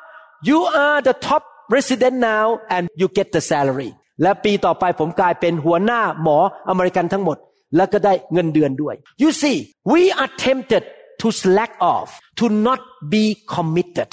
[0.50, 1.44] you are the top
[1.76, 6.38] resident now and you get the salary และปีต่อไปผมกลายเป็นหัวหน้าหมอ
[6.70, 7.38] อเมริกันทั้งหมด
[7.77, 9.57] แล้วก็ได้เงินเดือนด้วย you see
[9.93, 10.83] we are tempted
[11.21, 12.81] to slack off to not
[13.12, 14.11] be committed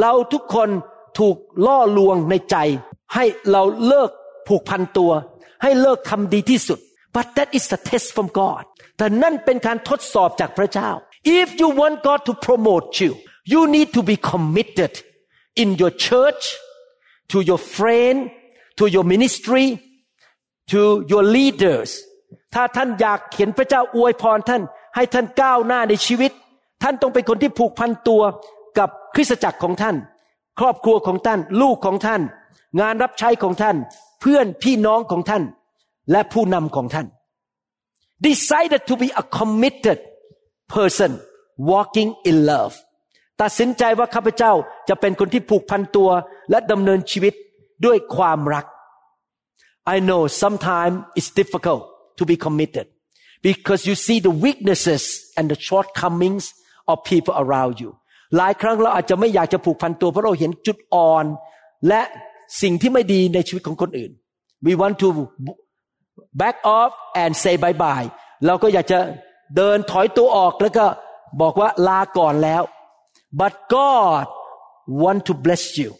[0.00, 0.68] เราทุกคน
[1.18, 2.56] ถูกล่อลวงในใจ
[3.14, 4.10] ให้เราเลิก
[4.46, 5.12] ผูกพันตัว
[5.62, 6.78] ให้เลิกทำดีที่สุด
[7.16, 8.64] but that is a test from God
[8.96, 10.90] แต่นั่นเป็นการทดสอบจากพระเจ้า
[11.40, 13.12] if you want God to promote you
[13.52, 14.92] you need to be committed
[15.62, 16.42] in your church
[17.30, 18.18] to your friend
[18.78, 19.66] to your ministry
[20.72, 20.80] to
[21.12, 21.90] your leaders
[22.53, 24.61] ถ้าท่านอยากเห็นพระเจ้าอวยพรท่าน
[24.95, 26.31] ให้ท่านก้าวหน้าในชีวิต
[26.83, 28.21] ท่านต้องเป็นคนที่ผูกพันตัว
[28.79, 29.95] กับคริสตจักรของท่าน
[30.59, 32.21] ครอบครัวของท่าน ลูกของท่าน
[32.81, 33.75] งานรับใช้ของท่าน
[34.21, 35.43] เพื่อนพี่น้องของท่าน
[36.11, 37.07] และผู้นำของท่าน
[38.27, 39.99] decided to be a committed
[40.73, 41.11] person
[41.71, 42.73] walking in love
[43.41, 44.51] ตัดสินใจว่าข้าพเจ้า
[44.89, 46.09] จะเป็นคนที่ผูกพันตัว
[46.49, 47.33] และดำเนินชีวิต
[47.85, 48.65] ด้วยความรัก
[49.95, 51.81] I know sometimes it's difficult
[52.17, 52.87] to be committed
[53.47, 55.03] because you see the weaknesses
[55.37, 56.45] and the shortcomings
[56.91, 57.91] of people around you
[58.37, 61.25] หลายครั้งเราอาจจะไม่อยากจะผูกพันตัวเพราะเราเห็นจุดอ่อน
[61.87, 62.01] และ
[62.61, 64.11] สิ่งที่ไม่ดีในชีวิตของคนอื่น
[64.65, 65.07] we want to
[66.41, 68.07] back off and say bye bye
[68.45, 68.99] เราก็อยากจะ
[69.55, 70.85] เดินถอยตัวออกแล้วก็
[71.41, 72.63] บอกว่าลาก่อนแล้ว
[73.39, 74.25] but God
[75.01, 75.91] want to bless you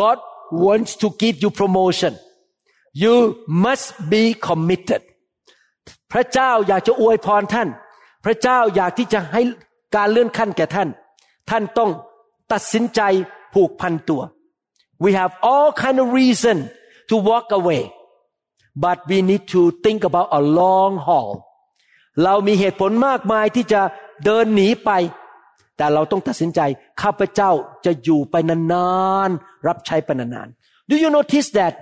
[0.00, 0.18] God
[0.66, 2.12] wants to give you promotion
[3.02, 3.14] you
[3.64, 5.02] must be committed
[6.12, 7.68] พระเจ้าอยากจะอวยพรท่าน
[8.24, 9.42] พระเจ้าอยากที่จะให้
[9.96, 10.88] การเลื่อนขั้นแก่ท่าน
[11.50, 11.90] ท่านต้อง
[12.52, 13.00] ตัดสินใจ
[13.54, 14.22] ผูกพันตัว
[15.04, 16.56] we have all kind of reason
[17.10, 17.82] to walk away
[18.84, 21.30] but we need to think about a long haul
[22.24, 23.80] เรามีเหตุผลมากมายที่จะ
[24.24, 24.90] เดินหนีไป
[25.76, 26.60] แต่เราต้องตัดสินใจ
[27.02, 27.50] ข้าพเจ้า
[27.84, 28.90] จะอยู่ไปนา
[29.28, 31.74] นๆ รับใช้ไปนานๆ Do you notice that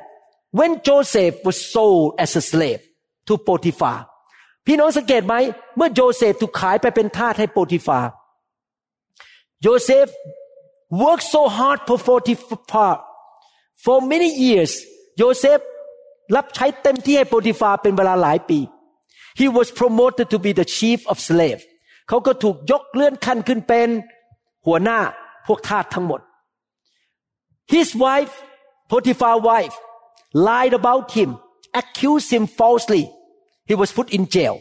[0.59, 2.83] when Joseph was sold as a slave
[3.29, 3.99] to Potiphar
[4.67, 5.35] พี่น้องสังเกตไหม
[5.77, 7.99] เมื่อโยเซฟถูกขายไปเป็นทาสให้โปติฟา
[9.63, 10.07] โยเซฟ
[11.03, 12.93] worked so hard for Potiphar
[13.85, 14.73] for many years
[15.19, 15.59] โยเซฟ
[16.37, 18.59] รับใช้เต็มที่ให้โปติฟาเป็นเวลาหลายปี
[19.39, 21.61] he was promoted to be the chief of slave
[22.09, 23.89] เขาก็ถูกยกเลื่อนขั้นขึ้นเป็น
[24.67, 24.99] หัวหน้า
[25.47, 26.21] พวกทาสทั้งหมด
[27.73, 28.35] his wife
[28.91, 29.77] Potiphar wife
[30.49, 31.31] lied about him
[31.81, 33.05] accused him falsely
[33.69, 34.57] he was put in jail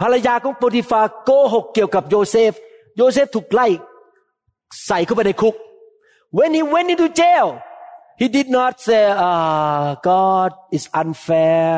[0.00, 2.52] ภรรยาของโปติฟาโกหกเกี่ยวกับโยเซฟ
[2.96, 3.66] โยเซฟถูกไล่
[4.86, 5.54] ใส่เข้าไปในคุก
[6.36, 7.48] when he went into jail
[8.20, 11.68] he did not say ah God is unfair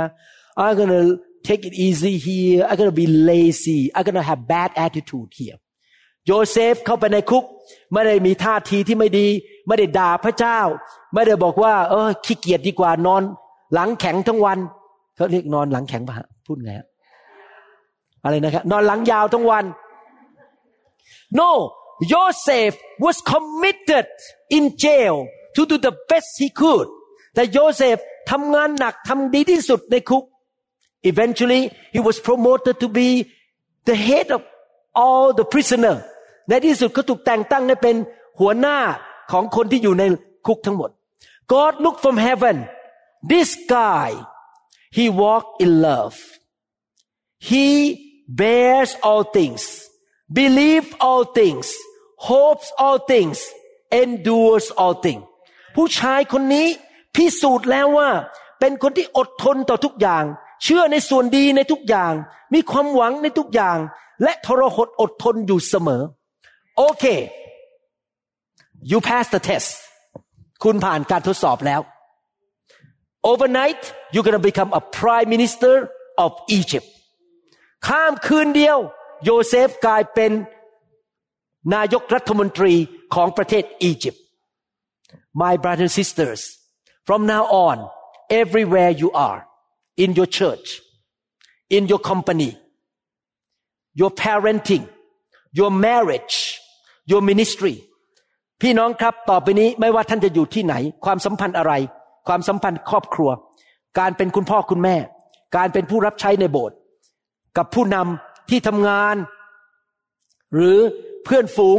[0.62, 1.02] I'm gonna
[1.48, 5.58] take it easy here I'm gonna be lazy I'm gonna have bad attitude here
[6.26, 7.44] โยเซฟเข้าไปในคุก
[7.92, 9.26] ไม่ได้มีท่าทีที่ไม่ดี
[9.66, 10.60] ไม่ได้ด่าพระเจ้า
[11.14, 13.22] ไม่ได้บอกว่า เออขี้เกียจดีกว่านอน
[13.72, 14.58] หลังแข็งทั้งวัน
[15.20, 16.86] เขาเรียกนอนหลังแข็งปะพูดไงฮะ
[18.24, 19.64] อะไรนะครับนอนหลังยาวทั้งวัน
[21.40, 21.50] no
[22.12, 24.08] Joseph was committed
[24.56, 25.16] in jail
[25.56, 26.88] to do the best he could
[27.34, 27.96] แต่โยเซฟ
[28.30, 30.24] ทำงานหนักทำดีที่สุดในคุก
[31.10, 31.62] eventually
[31.94, 33.08] he was promoted to be
[33.88, 34.40] the head of
[35.02, 35.96] all the prisoner
[36.48, 37.96] ในที่สุดเขาถูกแต่งตั้งให้เป็น
[38.40, 38.78] หัวหน้า
[39.32, 40.02] ของคนที่อยู่ใน
[40.46, 40.90] คุกทั้งหมด
[41.52, 42.56] God looked from heaven
[43.32, 44.08] this guy
[44.96, 46.16] he walked in love
[47.48, 47.66] he
[48.40, 49.62] bears all things
[50.38, 51.66] believe all things
[52.28, 53.38] hopes all things
[54.02, 55.24] endures all things
[55.76, 56.66] ผู้ชายคนนี้
[57.14, 58.10] พิสูจน์แล้วว่า
[58.60, 60.24] เป็นคนที่อดทนต่อทุกอย่าง
[60.62, 62.12] เชื่อในส่วนดีในทุกอย่าง
[62.54, 63.78] มีความหวังในทุกอย่าง
[64.22, 66.02] และทรหดอดทนอยู่เสมอ
[66.76, 67.04] โอเค
[68.90, 69.70] you pass the test
[70.62, 71.80] คุณผ่านการทดสอบแล้ว
[73.31, 75.73] overnight you're gonna become a prime minister
[76.23, 76.87] of Egypt
[77.87, 78.77] ข้ามคืนเดียว
[79.23, 80.31] โยเซฟกลายเป็น
[81.73, 82.73] นายกรัฐมนตรี
[83.13, 84.23] ของประเทศอียิปต์
[85.41, 86.41] My brothers and sisters
[87.07, 87.77] from now on
[88.41, 89.39] everywhere you are
[90.03, 90.67] in your church
[91.75, 92.51] in your company
[93.99, 94.85] your parenting
[95.59, 96.35] your marriage
[97.11, 97.75] your ministry
[98.61, 101.73] พี่น้องครับต่อไปนี้ไม่ว่าท่านจะอยู่ที่ไหน ความสัมพันธ์อะไร
[102.26, 103.30] ความสัมพันธ์ครอบครัว
[103.98, 104.96] การเป็นคุณพ่อคุณแม่
[105.56, 106.76] การเป็นผู้รับใช้ในโบสถ์
[107.56, 109.16] กับผู้นำที่ทำงาน
[110.54, 110.78] หรือ
[111.24, 111.78] เพื่อนฝูง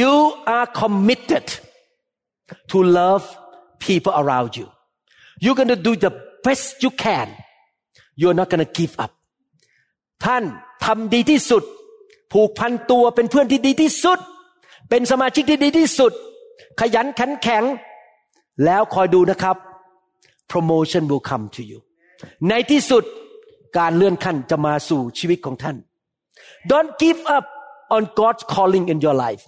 [0.00, 0.14] you
[0.56, 1.46] are committed
[2.70, 3.24] to love
[3.86, 4.66] people around you
[5.42, 6.12] you're going to do the
[6.44, 7.28] best you can
[8.20, 9.12] you're not going to give up
[10.24, 10.42] ท่าน
[10.84, 11.62] ทำดีที่สุด
[12.32, 14.18] ผูกพันตัวเป็นเพื่อนที่ดีที่สุด
[14.90, 16.12] เป็นสมาชิกที่ดีที่สุด
[16.80, 17.64] ขยันขันแข็ง
[18.65, 19.57] แล้วคอยดูนะครับ
[20.51, 21.79] promotion will come to you
[22.49, 23.03] ในที่สุด
[23.77, 25.77] การเลื่อนขั้นจะมาสู่ชีวิตของท่าน
[26.71, 27.45] don't give up
[27.95, 29.43] on God's calling in your life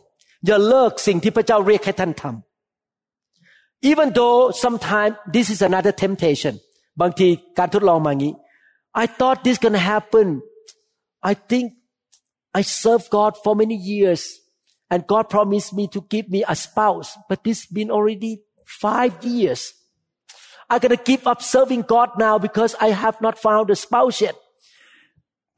[0.45, 6.53] อย่าเลิกสิ่งที่พระเจ้าเรียกให้ท่านทำ even though sometimes this is another temptation
[7.01, 8.33] บางทีการทดลองมางี้
[9.03, 10.27] I thought this gonna happen
[11.31, 11.65] I think
[12.59, 14.21] I served God for many years
[14.91, 18.33] and God promised me to give me a spouse but this been already
[18.84, 19.60] five years
[20.70, 24.36] I'm gonna give up serving God now because I have not found a spouse yet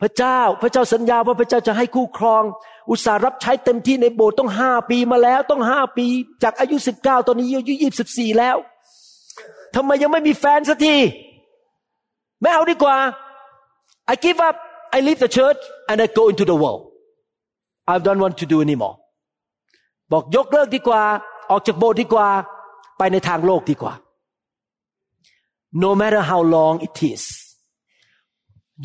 [0.00, 2.42] พระเจ้าพระเจ้าสัญญาว่าพระเจ้าจะให้คู่ครอง
[2.90, 6.06] อุตส่าห์รับใช้เต็มที่ในโบสถ์ต้องห้าปีมาแล้วต้องห้าปี
[6.42, 8.56] จากอายุสิบเก้าตอนนี้อายุยี่สิบสี่แล้ว
[9.74, 10.96] ทำไมยังไม่มีแฟนสักที
[12.40, 12.96] ไม่เอาดีกว่า
[14.12, 14.56] I give up
[14.96, 16.82] I leave the church and I go into the world
[17.92, 18.96] I don't want to do anymore
[20.12, 21.02] บอกยกเลิกดีกว่า
[21.50, 22.28] ออกจากโบสถ์ดีกว่า
[23.02, 23.94] ไปในทางโลกดีกว่า
[25.82, 27.22] no matter how long it is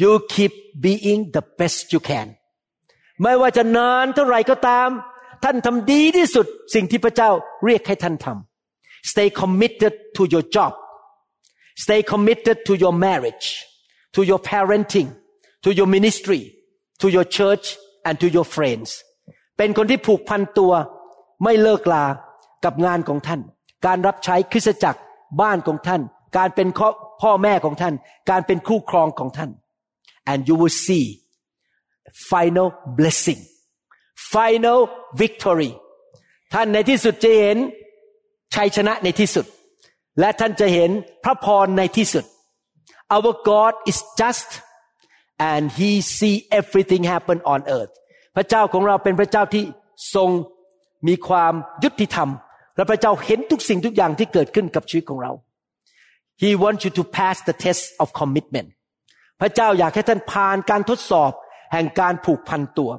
[0.01, 0.53] you keep
[0.85, 2.27] being the best you can
[3.21, 4.89] ไม่ว่าจะนานเท่าไหร่ก็ตาม
[5.43, 7.29] ท่านทำดีที่สุดสิ่งที่พระเจ้า
[7.65, 10.73] เรียกให้ท่านทำ stay committed to your job
[11.83, 13.47] stay committed to your marriage
[14.15, 15.09] to your parenting
[15.63, 16.41] to your ministry
[17.01, 17.65] to your church
[18.07, 18.89] and to your friends
[19.57, 20.73] เป็นคนที่ผูกพันตัว
[21.43, 22.05] ไม่เลิกลา
[22.65, 23.41] กับงานของท่าน
[23.85, 24.99] การรับใช้คริสตจักร
[25.41, 26.01] บ้านของท่าน
[26.37, 26.67] การเป็น
[27.21, 27.93] พ่อแม่ของท่าน
[28.29, 29.51] การเป็นคู่ครองของท่าน
[30.31, 31.05] and you will see
[32.31, 33.41] final blessing
[34.33, 34.79] final
[35.21, 35.71] victory
[36.53, 37.57] ท่านในที่สุดจะเห็น
[38.55, 39.45] ชัยชนะในที่สุด
[40.19, 40.91] และท่านจะเห็น
[41.23, 42.25] พระพรในที่สุด
[43.15, 44.49] our God is just
[45.49, 47.93] and he see everything happen on earth
[48.35, 49.63] พระเจ้าของเราเป็นพระเจ้าที่
[50.15, 50.29] ทรง
[51.07, 52.29] มีความยุติธรรม
[52.76, 55.32] และพระเจ้าเห็นทุกสิ่งทุกอย่างที่เกิดขึ้นกับชีวิตของเรา
[56.42, 58.68] He wants you to pass the test of commitment
[59.40, 61.32] พระเจ้าอยากให้ท่านผ่านการทดสอบ
[61.72, 62.90] แห่งการผูกพันตัว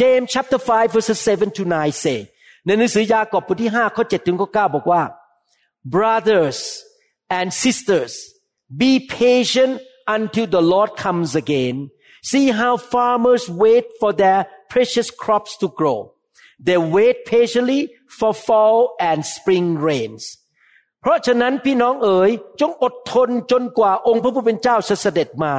[0.00, 2.18] James chapter 5 verses 7 to 9 say
[2.66, 5.02] ในหนังสือยากอบบทที่5ข้อ7ถึงข้อ9บอกว่า
[5.94, 6.58] brothers
[7.38, 8.12] and sisters
[8.82, 9.72] be patient
[10.16, 11.76] until the Lord comes again
[12.30, 14.40] see how farmers wait for their
[14.72, 15.98] precious crops to grow
[16.66, 17.80] they wait patiently
[18.17, 20.23] for fall and spring rains
[21.01, 25.53] เพราะฉะนั้นพี่น้องเอ๋ยจงอดทนจนกว่าองค์พระผู้เป็นเจ้าจะเสด็จมา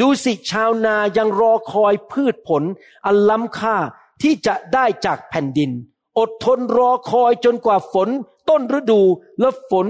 [0.00, 2.62] ดูสิชาวนายังรอคอยพืชผล
[3.06, 3.76] อันล้ำค่า
[4.22, 5.70] ที่จะได้จากแผ่นดิน
[6.18, 8.08] อดทนรอคอยจนกว่าฝน
[8.48, 9.02] ต้นฤดู
[9.40, 9.86] และฝน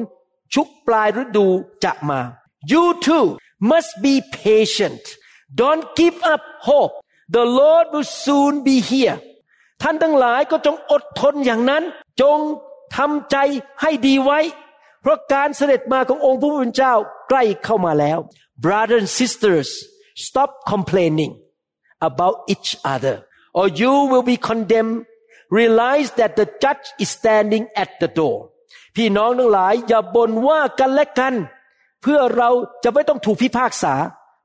[0.55, 1.47] ชุกปลายฤดู
[1.85, 2.21] จะมา
[2.73, 3.27] you too
[3.71, 5.03] must be patient
[5.61, 6.95] don't give up hope
[7.37, 9.17] the Lord will soon be here
[9.83, 11.83] ท่านทั้งหลายก็จงอดทนอย่างนั้น
[12.21, 12.39] จง
[12.97, 13.37] ทำใจ
[13.81, 14.39] ให้ดีไว้
[15.01, 16.95] เพราะการเสด็จมาขององค์พระผู้เป็นเจ้า
[17.29, 18.19] ใกล้เข้ามาแล้ว
[18.65, 19.69] brothers and sisters
[20.27, 21.33] stop complaining
[22.09, 23.17] about each other
[23.59, 24.99] or you will be condemned
[25.59, 28.37] realize that the judge is standing at the door
[28.97, 31.35] พี่น้องทั้งหลายอย่าบ่นว่ากันและกัน
[32.03, 32.51] เพื่อเรา
[32.85, 33.95] จะไม่ต้องถูกพิพากษา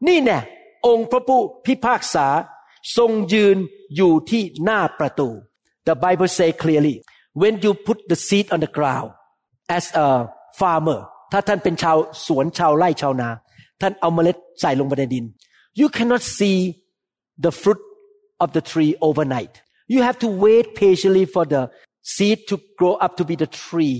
[0.08, 0.40] นี่แน่
[0.88, 2.28] องค์พระผู้พิพากษา
[2.97, 3.57] ทรงยืน
[3.97, 5.29] อยู่ที่หน้าประตู
[5.89, 6.97] The Bible say clearly
[7.41, 9.11] when you put the seed on the ground
[9.77, 10.09] as a
[10.61, 11.01] farmer
[11.33, 13.29] ถ้าท่านเป็นชาวสวนชาวไร่ชาวนา
[13.81, 15.25] ท่านเอาเมล็ดใส่ลงไปในดิน
[15.81, 16.59] you cannot see
[17.45, 17.81] the fruit
[18.45, 19.55] of the tree overnight
[19.93, 21.63] you have to wait patiently for the
[22.15, 23.99] seed to grow up to be the tree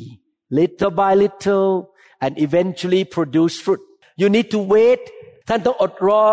[0.59, 1.71] little by little
[2.25, 3.83] and eventually produce fruit
[4.21, 5.03] you need to wait
[5.49, 6.25] ท่านต้องอดรอ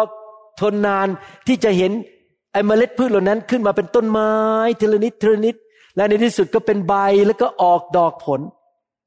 [0.59, 1.07] ทนนาน
[1.47, 1.91] ที่จะเห็น
[2.54, 4.30] ไอ้เมล็ดพืชเหล่านั้นขึ้นมาเป็นต้นไม้
[4.80, 5.56] ทีละนิดทีละนิด
[5.96, 6.94] และในที่สุดก็เป็นใบ
[7.26, 8.40] แล้วก็ออกดอกผล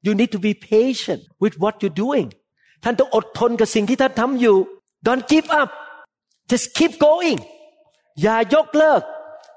[0.06, 2.28] you need to be patient with what you're doing
[2.84, 4.56] ท่านต้องอดทนกับสิ่งที่ท่านทำอยู่
[5.06, 5.70] don't give up
[6.50, 7.38] just keep going
[8.22, 9.02] อย่ายกเลิก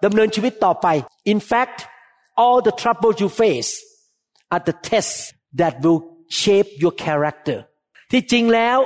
[0.04, 0.88] ดำเนินชีวิตต่อไป
[1.32, 1.78] in fact
[2.44, 3.72] all the trouble you face
[4.54, 5.22] are the tests
[5.60, 6.02] that will
[6.42, 7.60] shape your character
[8.12, 8.78] ที่จริงแล้ว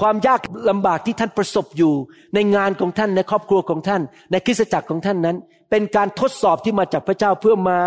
[0.00, 1.92] ความยากลำบากที่ท่านประสบอยู่
[2.34, 5.36] ในงานของท่านในครอบครัวของท่าน ในคริสตจักรของท่านนั้น
[5.70, 7.78] เป็นการทดสอบที่มาจากพระเจ้าเพื่อมา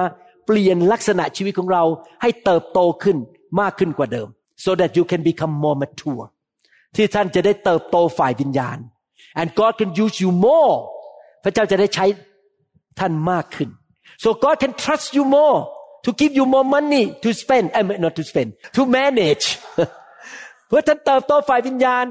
[0.45, 1.83] เปลี่ยนลักษณะชีวิตของเรา
[2.21, 3.17] ให้เติบโตขึ้น
[3.59, 4.27] มากขึ้นกว่าเดิม
[4.63, 6.23] so that you can become more mature
[6.95, 8.77] ที่ท่านจะได้เติบโตฝ่ายวิญญาณ
[9.39, 10.73] and God can use you more
[11.43, 12.05] พระเจ้าจะได้ใช้
[12.99, 13.69] ท่านมากขึ้น
[14.23, 15.57] so God can trust you more
[16.05, 19.45] to give you more money to spend I mean not to spend to manage
[20.69, 22.05] เพื่อท่านเติบโตฝ่ายวิญญาณ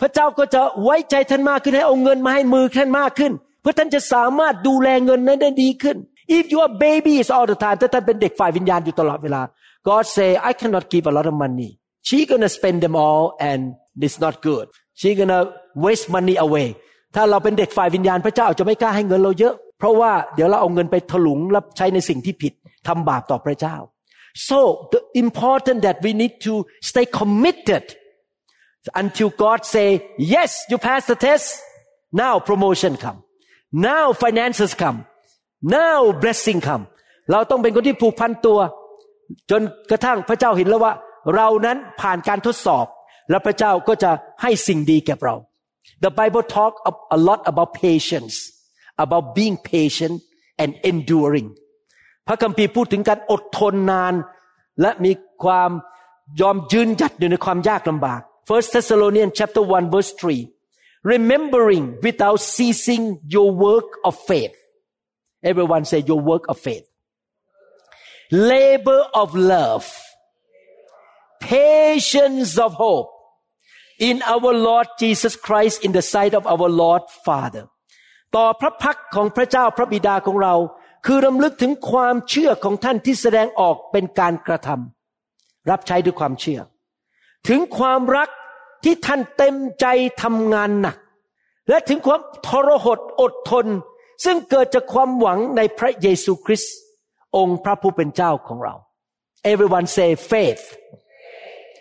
[0.00, 5.96] พระเจ้าก็จะไว้ใจท่านมากขึ้นให้เอาเงินมาให้มือท่านมากขึ้น เพื่อท่านจะสามารถดูแลเงินนั้นได้ดีขึ้น
[6.36, 9.42] if you are babies all the time ถ้าท่านเป็นเด็กฝ่ายวิญญาณอยู่ตลอดเวลา
[9.88, 11.70] God say I cannot give a lot of money
[12.08, 13.60] she gonna spend them all and
[14.04, 14.66] it's not good
[15.00, 15.40] she gonna
[15.84, 16.68] waste money away
[17.14, 22.52] ถ้าเราเป็นเด็กฝ่ายวิญญาณพระเจ้าจะไม่กล้าให้เงินเราเยอะ เพราะว่าเดี๋ยวเราเอาเงินไปถลุงแล้วใช้ในสิ่งที่ผิด
[22.88, 23.76] ทำบาปต่อพระเจ้า
[24.48, 24.58] so
[24.92, 26.54] the important that we need to
[26.90, 27.84] stay committed
[29.02, 29.88] until God say
[30.34, 31.46] yes you pass the test
[32.22, 33.18] now promotion come
[33.72, 34.98] now finances come
[35.78, 36.84] now blessing come
[37.32, 38.58] เราต้องเป็นคนที่ผูกพันตัว
[39.50, 40.92] จนกระทั่งพระเจ้าเห็นแล้วว่า
[41.34, 42.86] เรานั้นผ่านการทดสอบ
[43.30, 44.10] แล้วพระเจ้าก็จะ
[44.42, 45.36] ให้สิ่งดีแก่เรา
[46.04, 46.72] The Bible talk
[47.16, 48.34] a lot about patience
[49.04, 50.16] about being patient
[50.62, 51.48] and enduring
[52.26, 54.14] พระคัมภีร์พูดถึงการอดทนนาน
[54.80, 55.12] และมี
[55.44, 55.70] ความ
[56.40, 60.49] ยอมยืนหยัดอยู่ในความยากลำบาก First Thessalonians chapter 1 verse 3
[61.03, 64.55] remembering without ceasing your work of faith
[65.43, 66.85] everyone say your work of faith
[68.31, 69.85] labor of love
[71.39, 73.09] patience of hope
[73.99, 77.65] in our Lord Jesus Christ in the sight of our Lord Father
[78.35, 80.55] ต่อพระพักของพระเจ้าพระบิดาของเรา
[81.05, 86.59] คือรำลึกถึงความเชื่อของท่านที่แสดงออกเป็นการกระทำรับใช้ด้วยความเชื่อ
[87.48, 88.28] ถึงความรัก
[88.84, 89.86] ที่ท่านเต็มใจ
[90.22, 90.96] ทำงานหนัก
[91.68, 93.66] และถึงความทรหดอดทน
[94.24, 96.74] ซึ่งเกิดจากความหวังในพระเยซูคริสต์
[97.36, 98.74] องค์พระผู้เป็นเจ้าของเรา
[99.52, 100.64] everyone say faith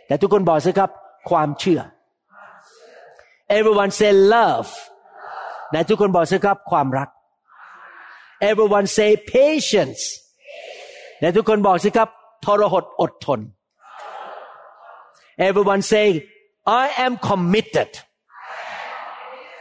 [0.07, 0.89] แต่ทุกคนบอกสิครับ
[1.29, 1.81] ความเชื่อ
[3.57, 4.71] everyone say love
[5.71, 7.09] แต่ทุกคนบอกสิครับ ความรัก
[8.49, 10.01] everyone say patience
[11.19, 12.09] แต่ทุกคนบอกสิครับ
[12.45, 13.39] ทรหดอดทน
[15.48, 16.06] everyone say
[16.82, 17.90] I am committed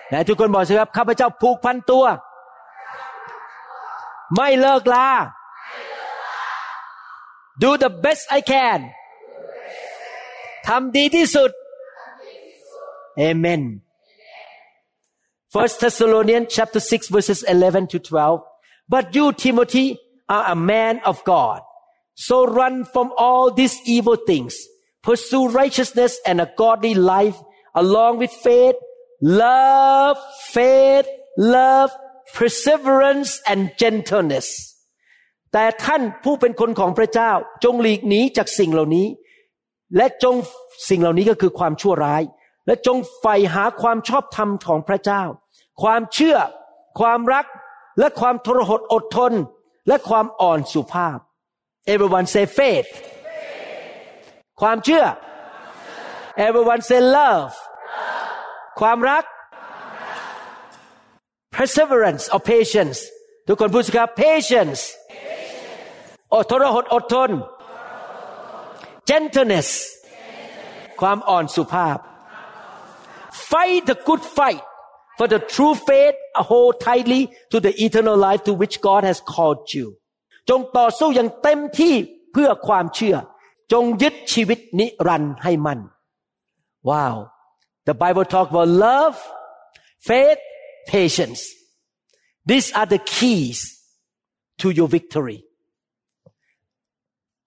[0.10, 2.06] แต่ทุกคนบอกสิครับ ข้าพเจ้าผูกพันตัว
[4.36, 5.10] ไม่เลิกลา
[7.63, 8.80] do the best I can
[10.67, 11.52] ทำดีที่สุด
[13.30, 13.62] Amen
[15.54, 18.43] First Thessalonians chapter 6 verses 11 to 12
[18.93, 19.88] But you Timothy
[20.36, 21.60] are a man of God
[22.28, 24.54] so run from all these evil things
[25.07, 27.38] Pursue righteousness and a godly life
[27.83, 28.79] along with faith
[29.45, 30.17] love
[30.55, 31.09] faith
[31.57, 31.91] love
[32.37, 34.49] perseverance and gentleness
[35.53, 37.33] แต่ท่านผู้เป็นคนของพระเจ้า
[37.65, 39.07] จงหลีกหนีจากสิ่งเหล่านี้
[39.97, 40.35] และจง
[40.88, 42.23] สิ่งเหล่านี้ก็คือความชั่วร้าย
[42.67, 45.23] และจงใฝ่หาความชอบธรรมของพระเจ้า
[45.83, 46.37] ความเชื่อ
[47.01, 47.47] ความรัก
[47.99, 49.33] และความทรหดอดทน
[49.88, 51.19] และความอ่อนสุภาพ
[51.93, 52.88] everyone say faith
[54.62, 55.06] ความเชื่อ
[56.48, 57.54] everyone say love
[58.80, 59.24] ความรัก
[61.56, 63.00] perseverance or patience
[63.48, 64.82] ทุกคนพูดสิครับ patience
[66.34, 67.32] อดทนอดอดทน
[69.10, 69.70] gentleness
[71.02, 71.98] ความอ่อนสุภาพ
[73.52, 74.63] fight the good fight
[75.17, 76.17] for the true faith
[76.50, 79.88] hold tightly to the eternal life to which God has called you
[80.50, 81.93] จงต่อสู้อย่างเต็มที่
[82.34, 83.15] เพื่อความเชื่อ
[83.73, 85.79] จงยึดชีวิตนิรันดร์ให้มัน
[86.91, 87.15] Wow
[87.89, 89.17] the Bible talk about love
[90.09, 90.41] faith
[90.93, 91.41] patience
[92.51, 93.59] these are the keys
[94.61, 95.39] to your victory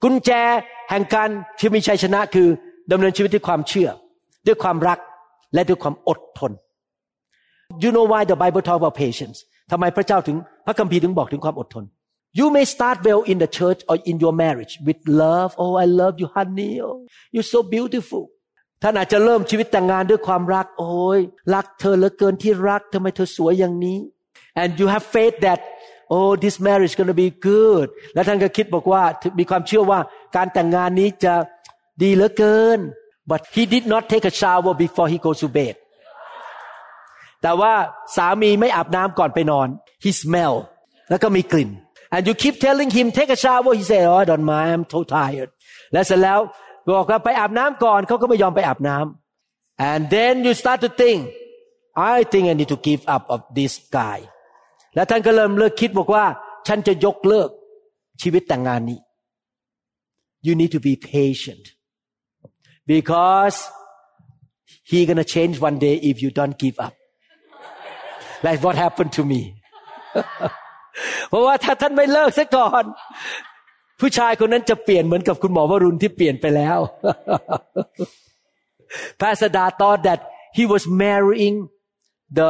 [0.04, 0.32] กุญแจ
[0.90, 2.48] แห่งการที่มีชัยชนะคือ
[2.92, 3.90] ดำเนินชีวิตด้วยความเชื่อ
[4.48, 5.00] ด้วยความรัก
[5.54, 6.52] และด้วยความอดทน
[7.84, 9.38] You know why the Bible talk about patience
[9.72, 11.84] ทำไมพระเจ้าถึงพระคัมภีร์ถึงบอกถึงความอดทน
[12.39, 15.87] You may start well in the church or in your marriage with love oh I
[16.01, 16.99] love you honey oh
[17.35, 18.25] you're so beautiful
[18.83, 21.21] ท่านอาจจะเริ่มชีวิตแต่งงานด้วยความรัก โอ้ย
[21.55, 23.99] รักเธอเหลือเกินที่รักทำไมเธอสวยอย่างนี้
[24.61, 25.61] and you have faith that
[26.15, 29.03] oh this marriage gonna be good และท่านก็คิดบอกว่า
[29.39, 30.01] มีความเชื่อว่า
[30.37, 31.35] การแต่งงานนี้จะ
[32.03, 32.79] ดีเหลือเกิน
[33.31, 35.75] but he did not take a shower before he goes to bed
[37.43, 37.73] แต่ว่า
[38.17, 39.69] สามีไม่อาบน้ำก่อนไปนอน
[40.05, 40.55] he smell
[41.11, 41.71] แล้วก็มีกลิ่น
[42.15, 44.85] and you keep telling him take a shower he say oh I don't mind I'm
[44.93, 45.51] so tired
[45.93, 46.39] และเสร็จแล้ว
[46.97, 51.21] บอกว่าไปอาบน้ำก่อนเขาก็ไม่ยอมไปอาบน้ำ and then you start to think
[52.13, 54.19] I think I need to give up of this guy
[54.95, 56.25] และท่านก็เริ่มเลิกคิดบอกว่า
[56.67, 57.51] ฉันจะยกเลิก
[58.23, 58.99] ชีวิตแต่งงานนี้
[60.47, 61.65] you need to be patient
[62.93, 63.57] because
[64.91, 66.95] he gonna change one day if you don't give up
[68.47, 69.41] like what happened to me
[71.29, 72.85] เพราะว่าถ้าท่านไม่เลิกซะก่อน
[74.01, 76.79] ผู้ชายคนนั้นจะเปลี่ยนเหมือนกับคุณหมอวรุณที่เปลี่ยนไปแล้ว
[79.21, 80.21] Pastor Da thought that
[80.53, 81.57] he was marrying
[82.39, 82.49] the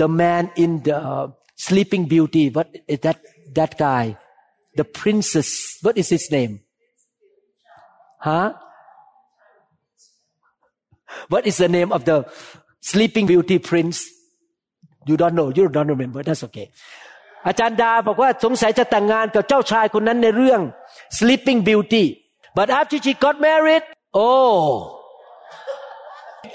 [0.00, 1.26] the man in the uh,
[1.56, 2.48] Sleeping Beauty.
[2.50, 3.18] What is that
[3.54, 4.16] that guy?
[4.76, 5.78] The princess.
[5.82, 6.60] What is his name?
[8.18, 8.54] Huh?
[11.28, 12.16] What is the name of the
[12.80, 14.08] Sleeping Beauty prince?
[15.06, 15.48] You don't know.
[15.54, 16.22] You don't remember.
[16.22, 16.70] That's okay.
[17.47, 20.61] อาจารย์ดาบอกว่าสงสัยจะแต่งงานกับเจ้าชายคนนั้นในเรื่อง
[21.17, 22.05] Sleeping Beauty
[22.57, 23.83] but after she got married
[24.27, 24.59] oh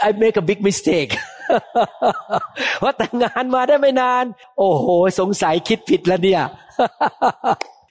[0.07, 1.11] I make a big mistake
[2.82, 4.24] ว่าแต่งงานมาได้ไม่นาน
[4.59, 4.86] โอ้โห
[5.20, 6.43] สงสัยคิดผิดแล้วเนี่ย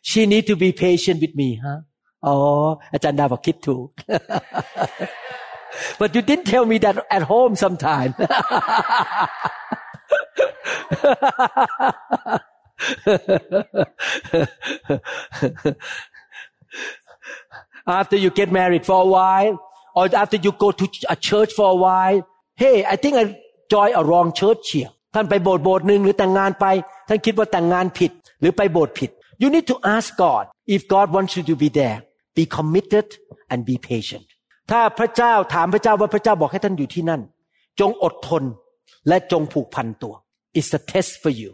[0.10, 1.78] she need to be patient with me ฮะ
[2.26, 2.36] อ๋อ
[2.94, 3.88] อาจารย์ดาบอกคิดถูก
[6.00, 8.12] but you didn't tell me that at home sometime
[17.99, 19.55] after you get married for a while
[19.97, 20.85] or after you go to
[21.15, 22.21] a church for a while
[22.63, 23.25] hey I think I
[23.75, 26.67] join a wrong church here ท่านไปโบสถ์โบสถ์หนึ่งหรือแต่งงานไป
[27.09, 29.11] ท่านคิดว่าแต่งงานผิด หรือไปโบสถ์ผิด
[29.43, 31.99] you need to ask God if God wants you to be there
[32.39, 33.07] be committed
[33.53, 34.27] and be patient
[34.71, 37.23] ถ้าพระเจ้าถามพระเจ้าว่าพระเจ้าบอกให้ท่านอยู่ที่นั่น
[37.81, 38.43] จงอดทน
[39.09, 40.15] และจงผูกพันตัว
[40.59, 41.51] it's a test for you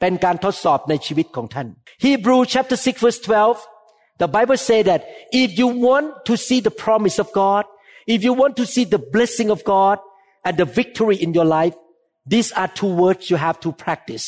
[0.00, 1.68] เป็นการทดสอบในชีวิตของท่าน
[2.04, 5.00] Hebrew chapter 6 verse 12 the Bible say that
[5.42, 7.64] if you want to see the promise of God
[8.14, 9.96] if you want to see the blessing of God
[10.46, 11.74] and the victory in your life
[12.32, 14.26] these are two words you have to practice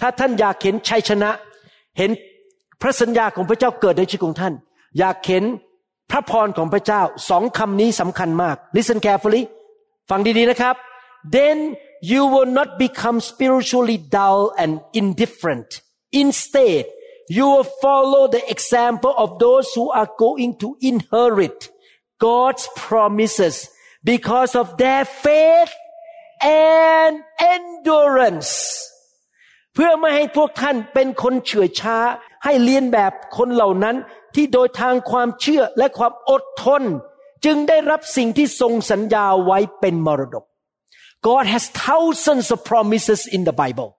[0.00, 1.30] ถ้าท่านอยากเห็นชัยชนะ
[1.98, 2.10] เห็น
[2.82, 4.54] พระสัญญาของพระเจ้าเกิดในชีวิตของท่าน
[4.98, 5.44] อยากเห็น
[6.10, 9.42] พระพรของพระเจ้าสองคำนี้สำคัญมาก listen carefully
[10.10, 10.74] ฟังดีๆนะครับ
[11.36, 11.58] then
[12.01, 15.81] you will not become spiritually dull and indifferent.
[16.11, 16.85] Instead,
[17.29, 21.69] you will follow the example of those who are going to inherit
[22.19, 23.69] God's promises
[24.03, 25.73] because of their faith
[26.41, 28.51] and endurance.
[29.73, 31.97] เพื่อไม่ให้พวกท่านเป็นคนเฉื่อยช้า
[32.43, 33.95] ให้เลียนแบบคนเหล่านั้น
[34.35, 36.83] ที่โดยทางความเชื่อและความอดทน
[37.45, 40.45] จึงได้รับสิ่งที่ทรงสัญญาไว้เป็นมรดก
[41.29, 43.89] God has thousands of promises in the Bible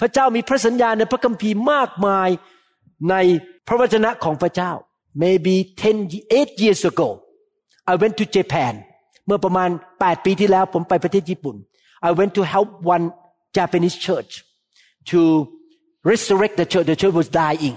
[0.00, 2.28] พระเจ้ามีพระสัญญาในพระคัมภีร์มากมาย
[3.10, 3.14] ใน
[3.66, 4.72] พระวจนะของพระเจ้า
[5.22, 5.54] maybe
[5.96, 7.08] 10 8 years ago
[7.92, 8.74] I went to Japan
[9.26, 11.56] เมื่อประมาณ 8 ปีที่แล้วผมไปประเทศญี่ปุ่น
[12.08, 13.04] I went to help one
[13.56, 14.32] Japanese church
[15.10, 15.20] to
[16.10, 17.76] resurrect the church the church was dying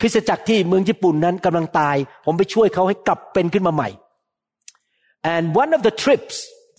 [0.00, 3.88] คริสตจักรที่เมืองญี่ปุ่นนั้นกำลังตาย ผมไปช่วยเขาให้กลับเป็นขึ้นมาใหม่
[5.34, 6.36] and one of the trips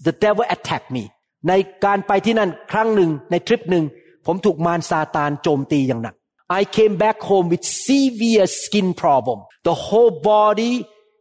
[0.07, 1.03] the devil attacked me
[1.48, 1.52] ใน
[1.84, 3.84] การไปที่นั่นครั้งหนึ่งในทริปหนึ่ง
[4.26, 6.14] ผมถูกมารซาตานโจมตีอย่างหนัก
[6.60, 9.38] I came back home with severe skin problem
[9.68, 10.74] the whole body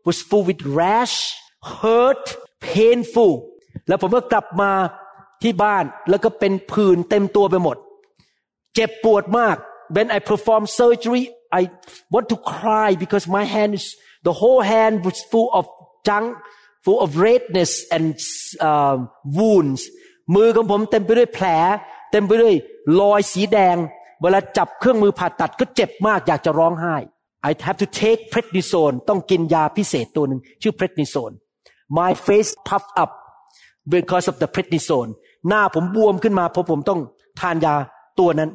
[0.08, 1.18] was full with rash
[1.82, 2.26] hurt
[2.74, 3.34] painful
[3.88, 4.72] แล้วผมก็กลับมา
[5.44, 7.78] ที่บ้านแล้วก็เป็นผื่นเต็มตัวไปหมด
[8.76, 9.56] เจ็บปวดมาก
[9.96, 11.24] when I perform surgery
[11.60, 11.62] I
[12.14, 13.86] want to cry because my hand is
[14.28, 15.66] the whole hand was full of
[16.08, 16.28] junk
[16.86, 18.06] full of redness and
[18.70, 18.96] uh,
[19.40, 19.82] wounds
[20.36, 21.46] มือของผมเต็มไปด้วยแผล
[22.12, 22.56] เต็มไปด้วย
[23.00, 23.78] รอยสีแดง
[24.22, 26.96] เวลาจับเครื่องมือผ่าตัดก็เจ็บมากอยากจะร้องไห้
[27.50, 31.34] I have to take prednisone ต้องกินยาพิเศษตัวหนึ่งชื่อ prednisone
[31.98, 33.12] my face puffed up
[33.94, 35.12] because of the prednisone
[35.48, 37.00] หน้าผมบวมขึ้นมาเพราะผมต้อง
[37.40, 37.76] ทานยา
[38.20, 38.50] ตัวนั้น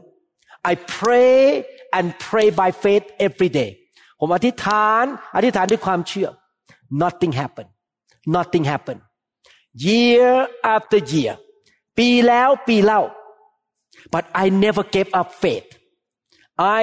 [0.70, 1.37] I pray
[1.97, 3.70] and pray by faith every day
[4.20, 5.05] ผมอธิษฐาน
[5.37, 6.29] อธิษฐานด้วยความเชื่อ
[7.03, 7.70] nothing happened
[8.37, 9.03] nothing happened
[9.87, 10.33] year
[10.75, 11.35] after year
[11.99, 13.03] ปีแล้วปีเล่า
[14.14, 15.68] but I never gave up faith
[16.80, 16.82] I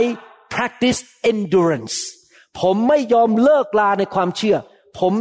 [0.54, 1.00] practice
[1.32, 1.96] endurance
[2.60, 4.58] ผมไม่ยอมเลิกลาในความเชื่อ
[5.00, 5.14] ผม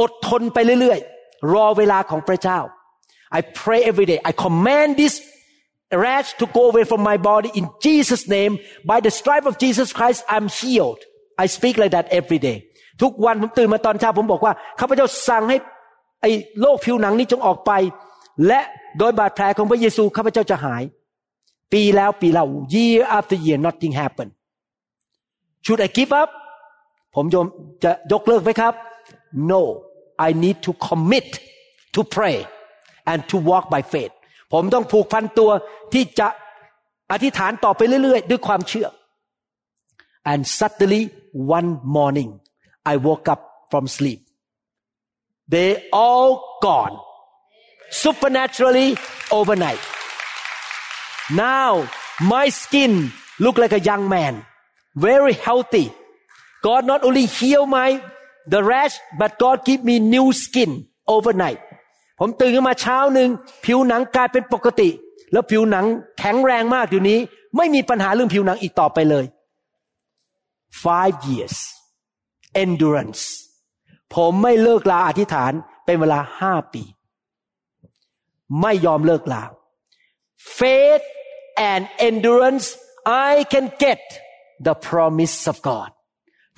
[0.00, 2.60] อดทนไปเรื่อยๆ รอเวลาของพระเจ้า
[3.38, 5.14] I pray every day I command this
[6.04, 8.54] rash to go away from my body in Jesus name
[8.90, 11.00] by the stripe of Jesus Christ I'm healed
[11.42, 12.58] I speak like that every day
[13.02, 15.56] ทุกวันผมตื่นมาตอนเช้าผมบอกว่าข้าพเจ้าสั่งให้
[16.22, 17.72] ไอ้โรคผิวหนังนี้จงออกไป
[18.46, 18.60] และ
[18.98, 20.82] โดยบาดแผลของพระเยซูข้าพเจ้าจะหาย
[21.72, 24.28] ปีแล้วปีเล่า year after year nothing happen
[25.64, 26.30] should I give up
[27.14, 27.46] ผมยม
[27.84, 28.74] จะยกเลิกไหมครับ
[29.52, 29.62] no
[30.26, 31.28] I need to commit
[31.94, 32.36] to pray
[33.10, 34.12] and to walk by faith
[34.52, 35.50] ผมต้องผูกพันตัว
[35.92, 36.28] ที่จะ
[37.12, 38.88] อธิษฐานต่อไปเรื่อย ๆ ด้วยความเชื่อ
[40.32, 41.02] and suddenly
[41.58, 42.30] one morning
[42.92, 44.20] I woke up from sleep
[45.54, 45.70] they
[46.04, 46.30] all
[46.66, 46.94] gone
[48.02, 48.88] supernaturally
[49.38, 49.82] overnight
[51.46, 51.70] now
[52.32, 52.92] my skin
[53.44, 54.34] look like a young man
[55.06, 55.86] very healthy
[56.66, 57.88] God not only heal my
[58.52, 60.70] the rash but God give me new skin
[61.14, 61.60] overnight
[62.20, 63.28] ผมตื่นขึ้นมาเช้าหนึ่ง
[63.64, 64.88] ผิวหนังกลายเป็นปกติ
[65.32, 65.86] แล้วผิวหนัง
[66.18, 67.18] แข็งแรงมากอยู่นี้
[67.56, 69.24] ไม่มีปัญหาเรื่องผิวหนังอีกต่อไปเลย
[70.84, 71.56] five years
[72.62, 73.22] endurance
[74.14, 75.52] ผมไม่เลิกลาอธิษฐาน
[75.84, 76.82] เป็นเวลาห้าปี
[78.60, 79.42] ไม่ยอมเลิกลา
[80.58, 81.04] faith
[81.70, 82.66] and endurance
[83.30, 84.02] I can get
[84.66, 85.90] the promise of God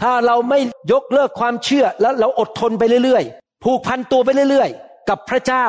[0.02, 0.58] ถ้าเราไม่
[0.92, 5.66] ยกเลิกความเชื่อแล้วเราอดทนไปเรื่อยๆ ผูกพันตัวไปเรื่อยๆ กับพระเจ้า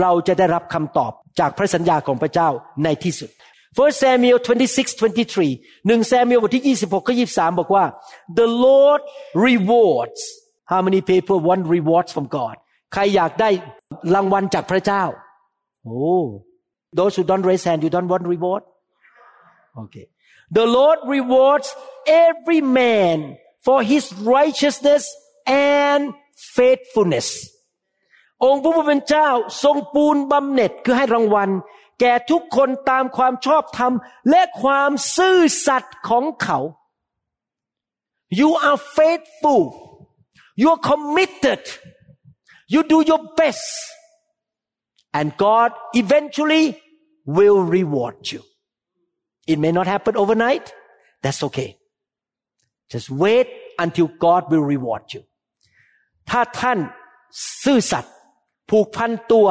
[0.00, 2.48] เราจะได้รับคำตอบจากพระสัญญาของพระเจ้า
[2.84, 3.30] ในที่สุด
[3.68, 4.38] 1 Samuel
[4.78, 7.84] 26 23หนึ่งแซมิเอลบทที่ 26ข้อ23 บอกว่า
[8.38, 9.00] the Lord
[9.48, 10.20] rewards
[10.70, 12.56] how many people want rewards from God
[12.92, 13.50] ใครอยากได้
[14.14, 15.04] รางวัลจากพระเจ้า
[15.87, 16.11] โอ้
[16.97, 18.63] those who don't raise hand you don't want reward
[19.81, 20.05] okay
[20.57, 21.67] the Lord rewards
[22.27, 23.17] every man
[23.65, 24.03] for his
[24.35, 25.03] righteousness
[25.47, 26.01] and
[26.55, 27.27] faithfulness
[28.43, 29.29] องค์พระผู้เป็นเจ้า
[29.63, 31.49] ทรงปูนบำเหน็จคือให้รางวัล
[31.99, 33.93] แก่ทุกคนตามความชอบธรรม
[34.29, 36.59] และความซื่อสัตย์ของเขา
[38.39, 39.61] you are faithful
[40.61, 41.61] you are committed
[42.73, 43.67] you do your best
[45.19, 45.69] and God
[46.01, 46.65] eventually
[47.37, 48.41] will reward you
[49.51, 50.65] it may not happen overnight
[51.23, 51.69] that's okay
[52.91, 53.47] just wait
[53.83, 55.21] until God will reward you
[56.29, 56.79] ถ้าท่าน
[57.63, 58.13] ซื่อสัตย์
[58.69, 59.47] ผูกพันตัว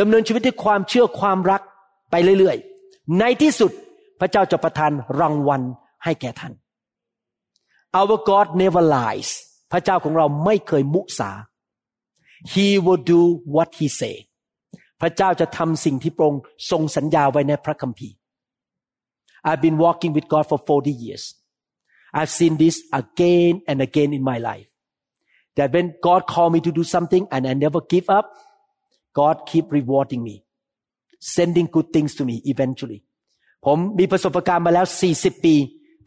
[0.00, 1.62] ดำเนินชีวิตด้วยความเชื่อความรัก
[2.10, 3.72] ไปเรื่อยๆ ในที่สุด
[4.20, 5.62] พระเจ้าจะประทานรางวัล
[6.04, 6.52] ให้แก่ท่าน
[7.98, 9.30] Our God never lies
[9.72, 11.30] พระเจ้าของเราไม่เคยมุสา
[12.52, 13.22] He will do
[13.54, 14.16] what He say
[15.01, 16.41] พระเจ้าจะทำสิ่งที่พระองค์
[16.71, 18.15] ทรงสัญญาไว้ในพระคัมภีร์
[19.47, 21.23] I've been walking with God for 40 years
[22.17, 24.67] I've seen this again and again in my life
[25.57, 28.25] that when God called me to do something and I never give up
[29.19, 30.35] God keep rewarding me
[31.35, 32.99] sending good things to me eventually
[33.65, 34.85] ผมมีประสบการณ์มาแล้ว
[35.15, 35.55] 40 ปี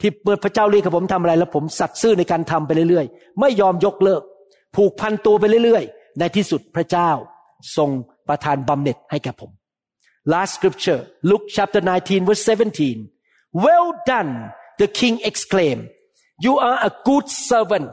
[0.00, 4.22] ที่เมื่อพระเจ้าเรียกผมทำอะไร แล้วผมสัตย์ซื่อในการทำไปเรื่อยๆ ไม่ยอมยกเลิก
[4.76, 7.10] ผูกพันตัวไปเรื่อยๆ ในที่สุดพระเจ้า
[7.76, 7.90] ทรง
[8.29, 9.51] ประทานบำเหน็จให้แก่ผม
[10.33, 14.31] Last scripture Luke chapter 19 verse 17 Well done
[14.81, 15.83] the king exclaimed
[16.45, 17.87] You are a good servant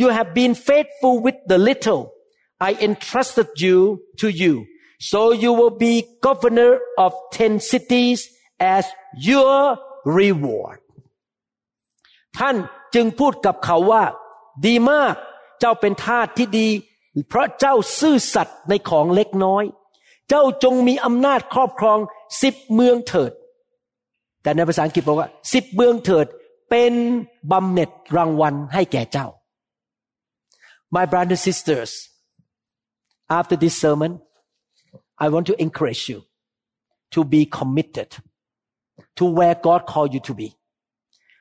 [0.00, 2.02] You have been faithful with the little
[2.68, 3.78] I entrusted you
[4.20, 4.54] to you
[5.10, 6.72] so you will be governor
[7.04, 8.18] of ten cities
[8.76, 8.84] as
[9.30, 9.78] your
[10.18, 10.78] reward
[12.38, 12.56] ท่าน
[12.94, 14.04] จึงพูดกับเขาว่า
[14.66, 15.14] ดีมาก
[15.58, 16.68] เจ้าเป็นทาสที่ดี
[17.29, 19.63] เพราะเจ้าซื่อสัตย์ในของเล็กน้อย
[20.29, 21.99] เจ้าจงมีอำนาจครอบครอง
[22.43, 23.31] สิบเมืองเถิด
[24.43, 26.27] แต่ในภาษาอังกฤษบอกว่าสิบเมืองเถิด
[26.69, 26.93] เป็น
[27.51, 29.27] บำเหน็จรางวัลให้แก่เจ้า
[30.95, 31.91] My brothers and sisters
[33.37, 34.11] after this sermon
[35.23, 36.19] I want to encourage you
[37.13, 38.09] to be committed
[39.17, 40.49] to where God called you to be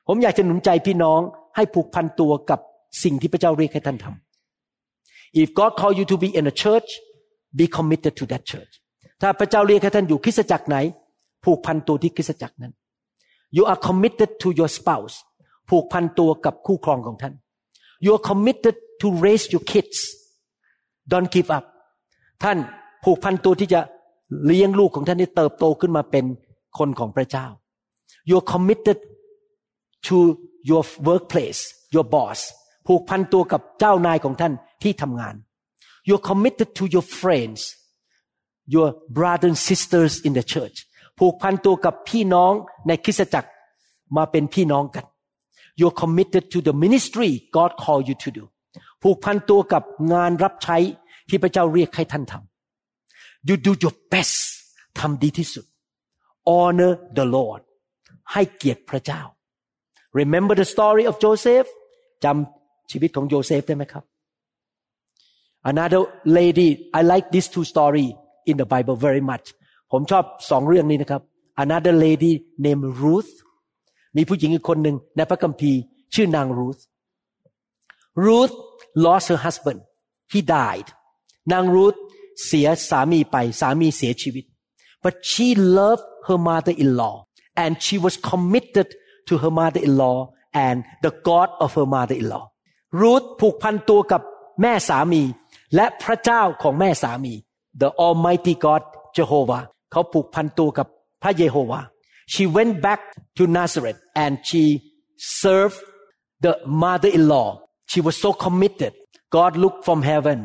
[0.08, 1.20] ผมอยากจะหนุนใจพี่น้อง
[1.56, 2.60] ให้ผูกพันตัวกับ
[3.02, 4.31] สิ่งที่พระเจ้าเรียกให้ท่านทำ
[5.40, 6.88] If God call you to be in a church
[7.58, 8.72] be committed to that church
[9.20, 10.76] ถ้าพระเจ้าเรียกให้ท่านอยู่คริสตจักรไหน
[11.44, 12.72] ผูกพันตัวที่คริสตจักรนั้น
[13.56, 15.16] You are committed to your spouse
[15.70, 17.34] ผูกพันตัวกับคู่ครองของท่าน
[18.04, 19.98] You are committed to raise your kids
[21.12, 21.64] don't give up
[22.42, 22.58] ท่าน
[23.04, 23.80] ผูกพันตัวที่จะ
[24.46, 26.24] เลี้ยงลูกของท่านให้เติบโตขึ้นมาเป็น
[26.78, 27.46] คนของพระเจ้า
[28.28, 28.98] You are committed
[30.08, 30.16] to
[30.70, 31.60] your workplace
[31.94, 32.40] your boss
[32.86, 34.52] ผูกพันตัวกับเจ้านายของท่าน
[34.82, 35.34] ที่ทำงาน
[36.08, 37.60] You're committed to your friends
[38.74, 40.76] your brothers and sisters in the church
[41.18, 42.52] ผูกพันตัวกับพี่น้อง
[42.88, 43.50] ในคริสตจักร
[44.16, 45.04] มาเป็นพี่น้องกัน
[45.80, 48.44] You're committed to the ministry God call you to do
[49.02, 50.76] ผูกพันตัวกับงานรับใช้
[51.28, 54.36] ที่พระเจ้าเรียกให้ท่านทำ you do your best
[54.98, 55.64] ทำดีที่สุด
[56.50, 57.62] honor the Lord
[58.32, 59.22] ให้เกียรติพระเจ้า
[60.20, 61.68] remember the story of Joseph
[62.24, 62.61] จำ
[62.92, 64.04] ชีวิตของโยเซฟได้ไหมครับ
[65.70, 66.02] another
[66.38, 66.68] lady
[66.98, 68.08] I like these two story
[68.50, 69.46] in the Bible very much
[69.92, 71.22] ผมชอบสองเรื่องนี้นะครับ
[71.64, 72.32] another lady
[72.64, 73.32] named Ruth
[74.16, 75.80] มีผู้หญิงอีกคนหนึ่งในพระคัมภีร์
[76.14, 76.82] ชื่อนาง Ruth
[78.24, 78.54] Ruth
[79.04, 79.80] lost her husband
[80.32, 80.88] he died
[81.52, 81.98] นาง Ruth
[82.46, 84.44] เสียสามีไปสามีเสียชีวิต
[85.04, 85.46] but she
[85.78, 87.16] loved her mother-in-law
[87.62, 88.88] and she was committed
[89.28, 90.18] to her mother-in-law
[90.66, 92.44] and the God of her mother-in-law
[93.00, 94.22] Ruth ผูกพันตัวกับ
[94.60, 95.22] แม่สามี
[95.74, 97.34] และพระเจ้าของแม่สามี
[97.80, 98.82] the Almighty God
[99.16, 100.86] Jehovah เขาผูกพันตัวกับ
[101.22, 101.80] พระเยโฮวา
[102.32, 103.00] she went back
[103.36, 104.62] to Nazareth and she
[105.40, 105.80] served
[106.44, 107.48] the mother-in-law
[107.90, 108.92] she was so committed
[109.36, 110.38] God looked from heaven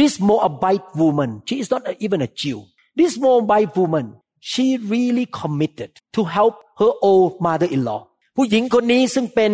[0.00, 2.58] this Moabite woman she is not even a Jew
[3.00, 4.06] this Moabite woman
[4.50, 8.00] she really committed to help her old mother-in-law
[8.36, 9.50] ผู้หญิงคนนี้ซึ่งเป็น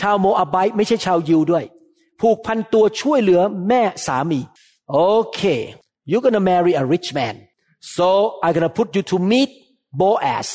[0.00, 1.64] ชาวโมอาไบไม่ใช่ชาวยิวด้วย
[2.22, 4.40] ผูกพันตัวช่วยเหลือแม่สามี
[5.10, 5.60] okay
[6.10, 7.34] you're gonna marry a rich man
[7.96, 8.08] so
[8.42, 9.50] I'm gonna put you to meet
[10.00, 10.48] Boaz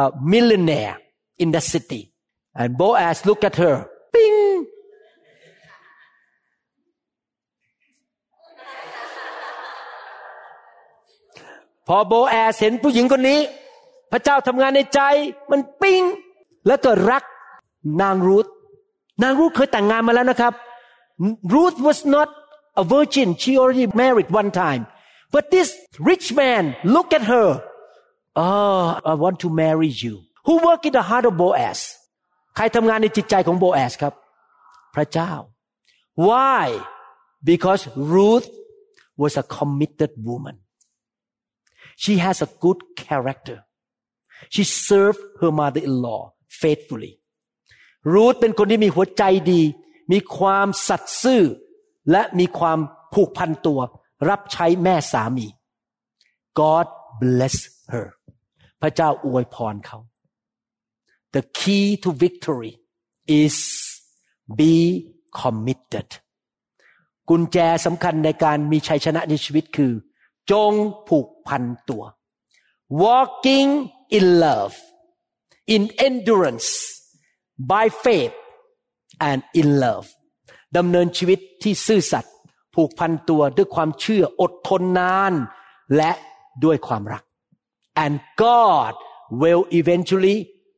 [0.00, 0.02] a
[0.34, 0.94] millionaire
[1.42, 2.02] in the city
[2.60, 3.76] and Boaz look at her
[4.14, 4.40] Bing
[11.88, 13.40] พอโบแอสเห็นผู้หญิงคนนี้
[14.12, 15.00] พระเจ้าทำงานในใจ
[15.50, 16.02] มันปิ้ง
[16.66, 17.24] แล้วก็รัก
[18.02, 18.46] นางรูธ
[19.22, 20.52] นางรูธเคยแต่งงานมาแล้วนะครับ
[21.55, 22.29] Ruth was not
[22.81, 24.83] a virgin she already married one time
[25.33, 25.69] but this
[26.11, 26.63] rich man
[26.95, 27.47] look at her
[28.35, 30.13] oh I want to marry you
[30.45, 31.79] who work in the heart of Boaz
[32.55, 34.13] ใครทำงานในจิตใจของโบแอสครับ
[34.95, 35.31] พระเจ้า
[36.27, 36.63] why
[37.49, 37.83] because
[38.13, 38.47] Ruth
[39.21, 40.55] was a committed woman
[42.03, 43.57] she has a good character
[44.53, 46.21] she served her mother-in-law
[46.61, 47.13] faithfully
[48.13, 49.61] รูธเป็นคนที่มีหัวใจดี
[50.12, 51.42] มีความสัตย์ซื่อ
[52.10, 52.78] และมีความ
[53.14, 53.80] ผูกพันตัว
[54.28, 55.46] รับใช้แม่สามี
[56.60, 56.86] God
[57.22, 57.56] bless
[57.92, 58.08] her
[58.80, 59.98] พระเจ้าอวยพรเขา
[61.34, 62.72] The key to victory
[63.42, 63.56] is
[64.58, 64.76] be
[65.40, 66.08] committed
[67.28, 69.92] กุญแจสำคัญในการมีชัยชนะในชีวิตคือ
[70.50, 70.72] จง
[71.08, 72.02] ผูกพันตัว
[73.02, 73.70] walking
[74.16, 74.74] in love
[75.74, 76.70] in endurance
[77.70, 78.34] by faith
[79.30, 80.06] and in love
[80.76, 82.34] ดำเนินชีวิตที่ซื่อสัตย์
[82.74, 85.32] ผูกพันตัวด้วยความเชื่ออดทนนาน
[85.96, 86.12] และ
[86.64, 87.22] ด้วยความรัก
[88.04, 88.94] and God
[89.42, 90.36] will eventually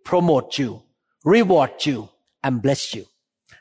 [0.08, 0.70] promote you
[1.34, 1.98] reward you
[2.46, 3.04] and bless you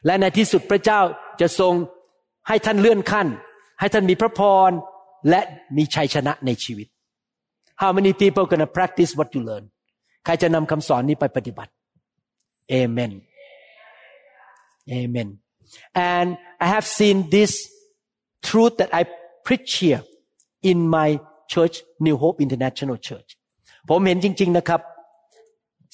[0.05, 0.99] และในที่สุดพระเจ้า
[1.41, 1.73] จะทรง
[2.47, 3.27] ให้ท่านเลื่อนขั้น
[3.79, 4.71] ให้ท่านมีพระพร
[5.29, 5.41] และ
[5.77, 6.87] มีชัยชนะในชีวิต
[7.81, 9.65] How many people gonna practice what you learn
[10.25, 11.71] ใครจะนำคำสอนนี้ไปปฏิบัติ
[12.73, 13.11] Amen
[14.98, 15.28] Amen
[15.94, 16.28] and
[16.64, 17.52] I have seen this
[18.48, 19.02] truth that I
[19.46, 20.02] preach here
[20.70, 21.20] in my
[21.52, 23.30] church New Hope International Church
[23.88, 24.80] ผมเห็นจริง ๆนะครับ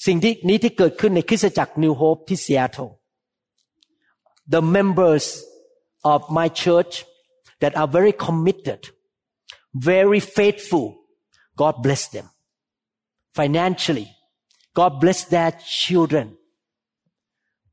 [0.05, 2.91] สิ่งที่นี้ที่เกิดขึ้นในคริสตจักร New Hope ที่ Seattle
[4.53, 5.25] the members
[6.13, 6.93] of my church
[7.61, 8.81] that are very committed
[9.91, 10.85] very faithful
[11.61, 12.27] God bless them
[13.39, 14.07] financially
[14.79, 15.51] God bless their
[15.83, 16.27] children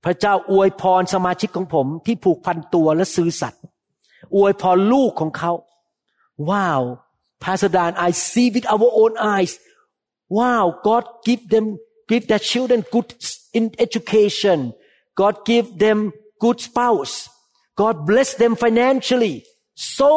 [0.03, 3.61] พระเจ้าอวยพรสมาชิกของผมที่ผูกพันตัวและซื่อสัตย์
[4.35, 5.53] อวยพรลูกของเขา
[6.49, 6.81] Wow
[7.43, 9.53] Pastor Dan I see with our own eyes
[10.37, 11.65] Wow God give them
[12.09, 13.07] give their children good
[13.57, 14.59] in education
[15.19, 15.99] God give them
[16.43, 17.15] good spouse
[17.81, 19.35] God bless them financially
[19.97, 20.11] so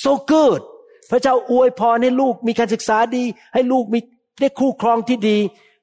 [0.00, 0.62] so good
[1.10, 3.98] พระเจ้าอวยพรให้ลูกมีการศึกษาดี ให้ลูกมี
[4.40, 5.38] ได้คู่ครองที่ดี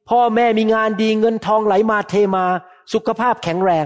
[0.10, 2.46] พ่อแม่มีงานดีเงินทองไหลมาเทมา
[2.94, 3.86] สุขภาพแข็งแรง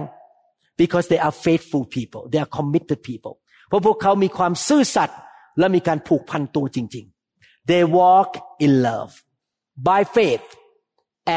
[0.81, 3.33] because they are faithful people they are committed people
[3.67, 5.19] เพราะพวกเขามีความซื่อสัตย์
[5.59, 7.05] และมีการผูกพันตัวจริง
[7.37, 8.31] ๆ they walk
[8.65, 9.11] in love
[9.89, 10.47] by faith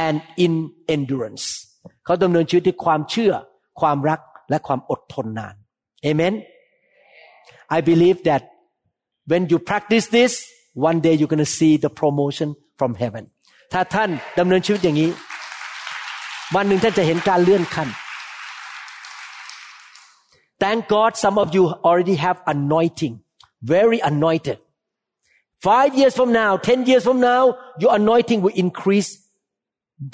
[0.03, 0.53] and in
[0.95, 1.45] endurance
[2.05, 3.33] เขาดำเนินชีวิตด้วยความเชื่อ
[3.81, 5.55] ความรักและความอดทนนาน
[6.11, 6.35] Amen
[7.77, 8.43] I believe that
[9.31, 10.33] when you practice this
[10.89, 12.49] one day you're going to see the promotion
[12.79, 13.25] from heaven
[13.73, 15.11] ถ้าท่านดำเนินชีวิตอย่างนี้
[16.55, 17.89] วันหนึ่งท่านจะเห็นการเลื่อนขั้น
[20.63, 23.15] Thank God some of you already have anointing
[23.75, 24.59] very anointed
[25.69, 27.43] five years from now ten years from now
[27.83, 29.11] your anointing will increase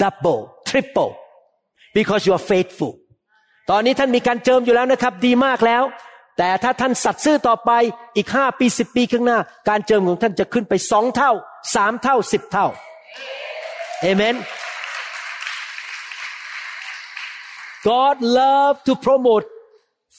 [0.03, 1.11] double triple
[1.97, 2.93] because you are faithful
[3.69, 5.83] ตอนนี้ท่านมีการเจิมอยู่แล้วนะครับ ดีมากแล้ว
[6.37, 7.71] แต่ถ้าท่านสัตย์ซื่อต่อไป
[8.15, 11.31] อีกห้าปีสิบปีข้างหน้า การเจิมของท่านจะขึ้นไปสองเท่า
[11.75, 12.67] สามเท่าสิบเท่า
[14.01, 14.35] เอเมน
[17.89, 19.45] God love to promote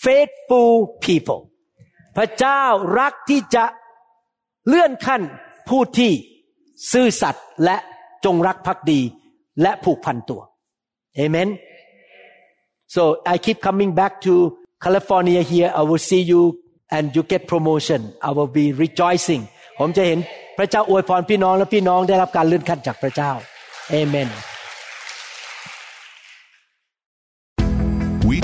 [0.04, 0.72] faithful
[1.06, 1.40] people
[2.16, 2.62] พระเจ้า
[2.98, 3.64] รักที่จะ
[4.68, 5.22] เลื่อนขั้น
[5.68, 6.12] ผู้ที่
[6.92, 7.76] ซื่อสัตย์และ
[8.24, 9.00] จงรักภักดี
[9.62, 10.40] และผูกพันตัว
[11.18, 11.48] Amen
[12.94, 13.02] so
[13.32, 14.34] I keep coming back to
[14.84, 16.42] California here I will see you
[16.96, 19.42] and you get promotion I will be rejoicing
[19.78, 20.18] ผมจะเห็น
[20.58, 23.32] พระเจ้าอวยพรพี่น้องและพี่น้องได้รับการเลื่อนขั้นจากพระเจ้า
[23.94, 24.57] Amen We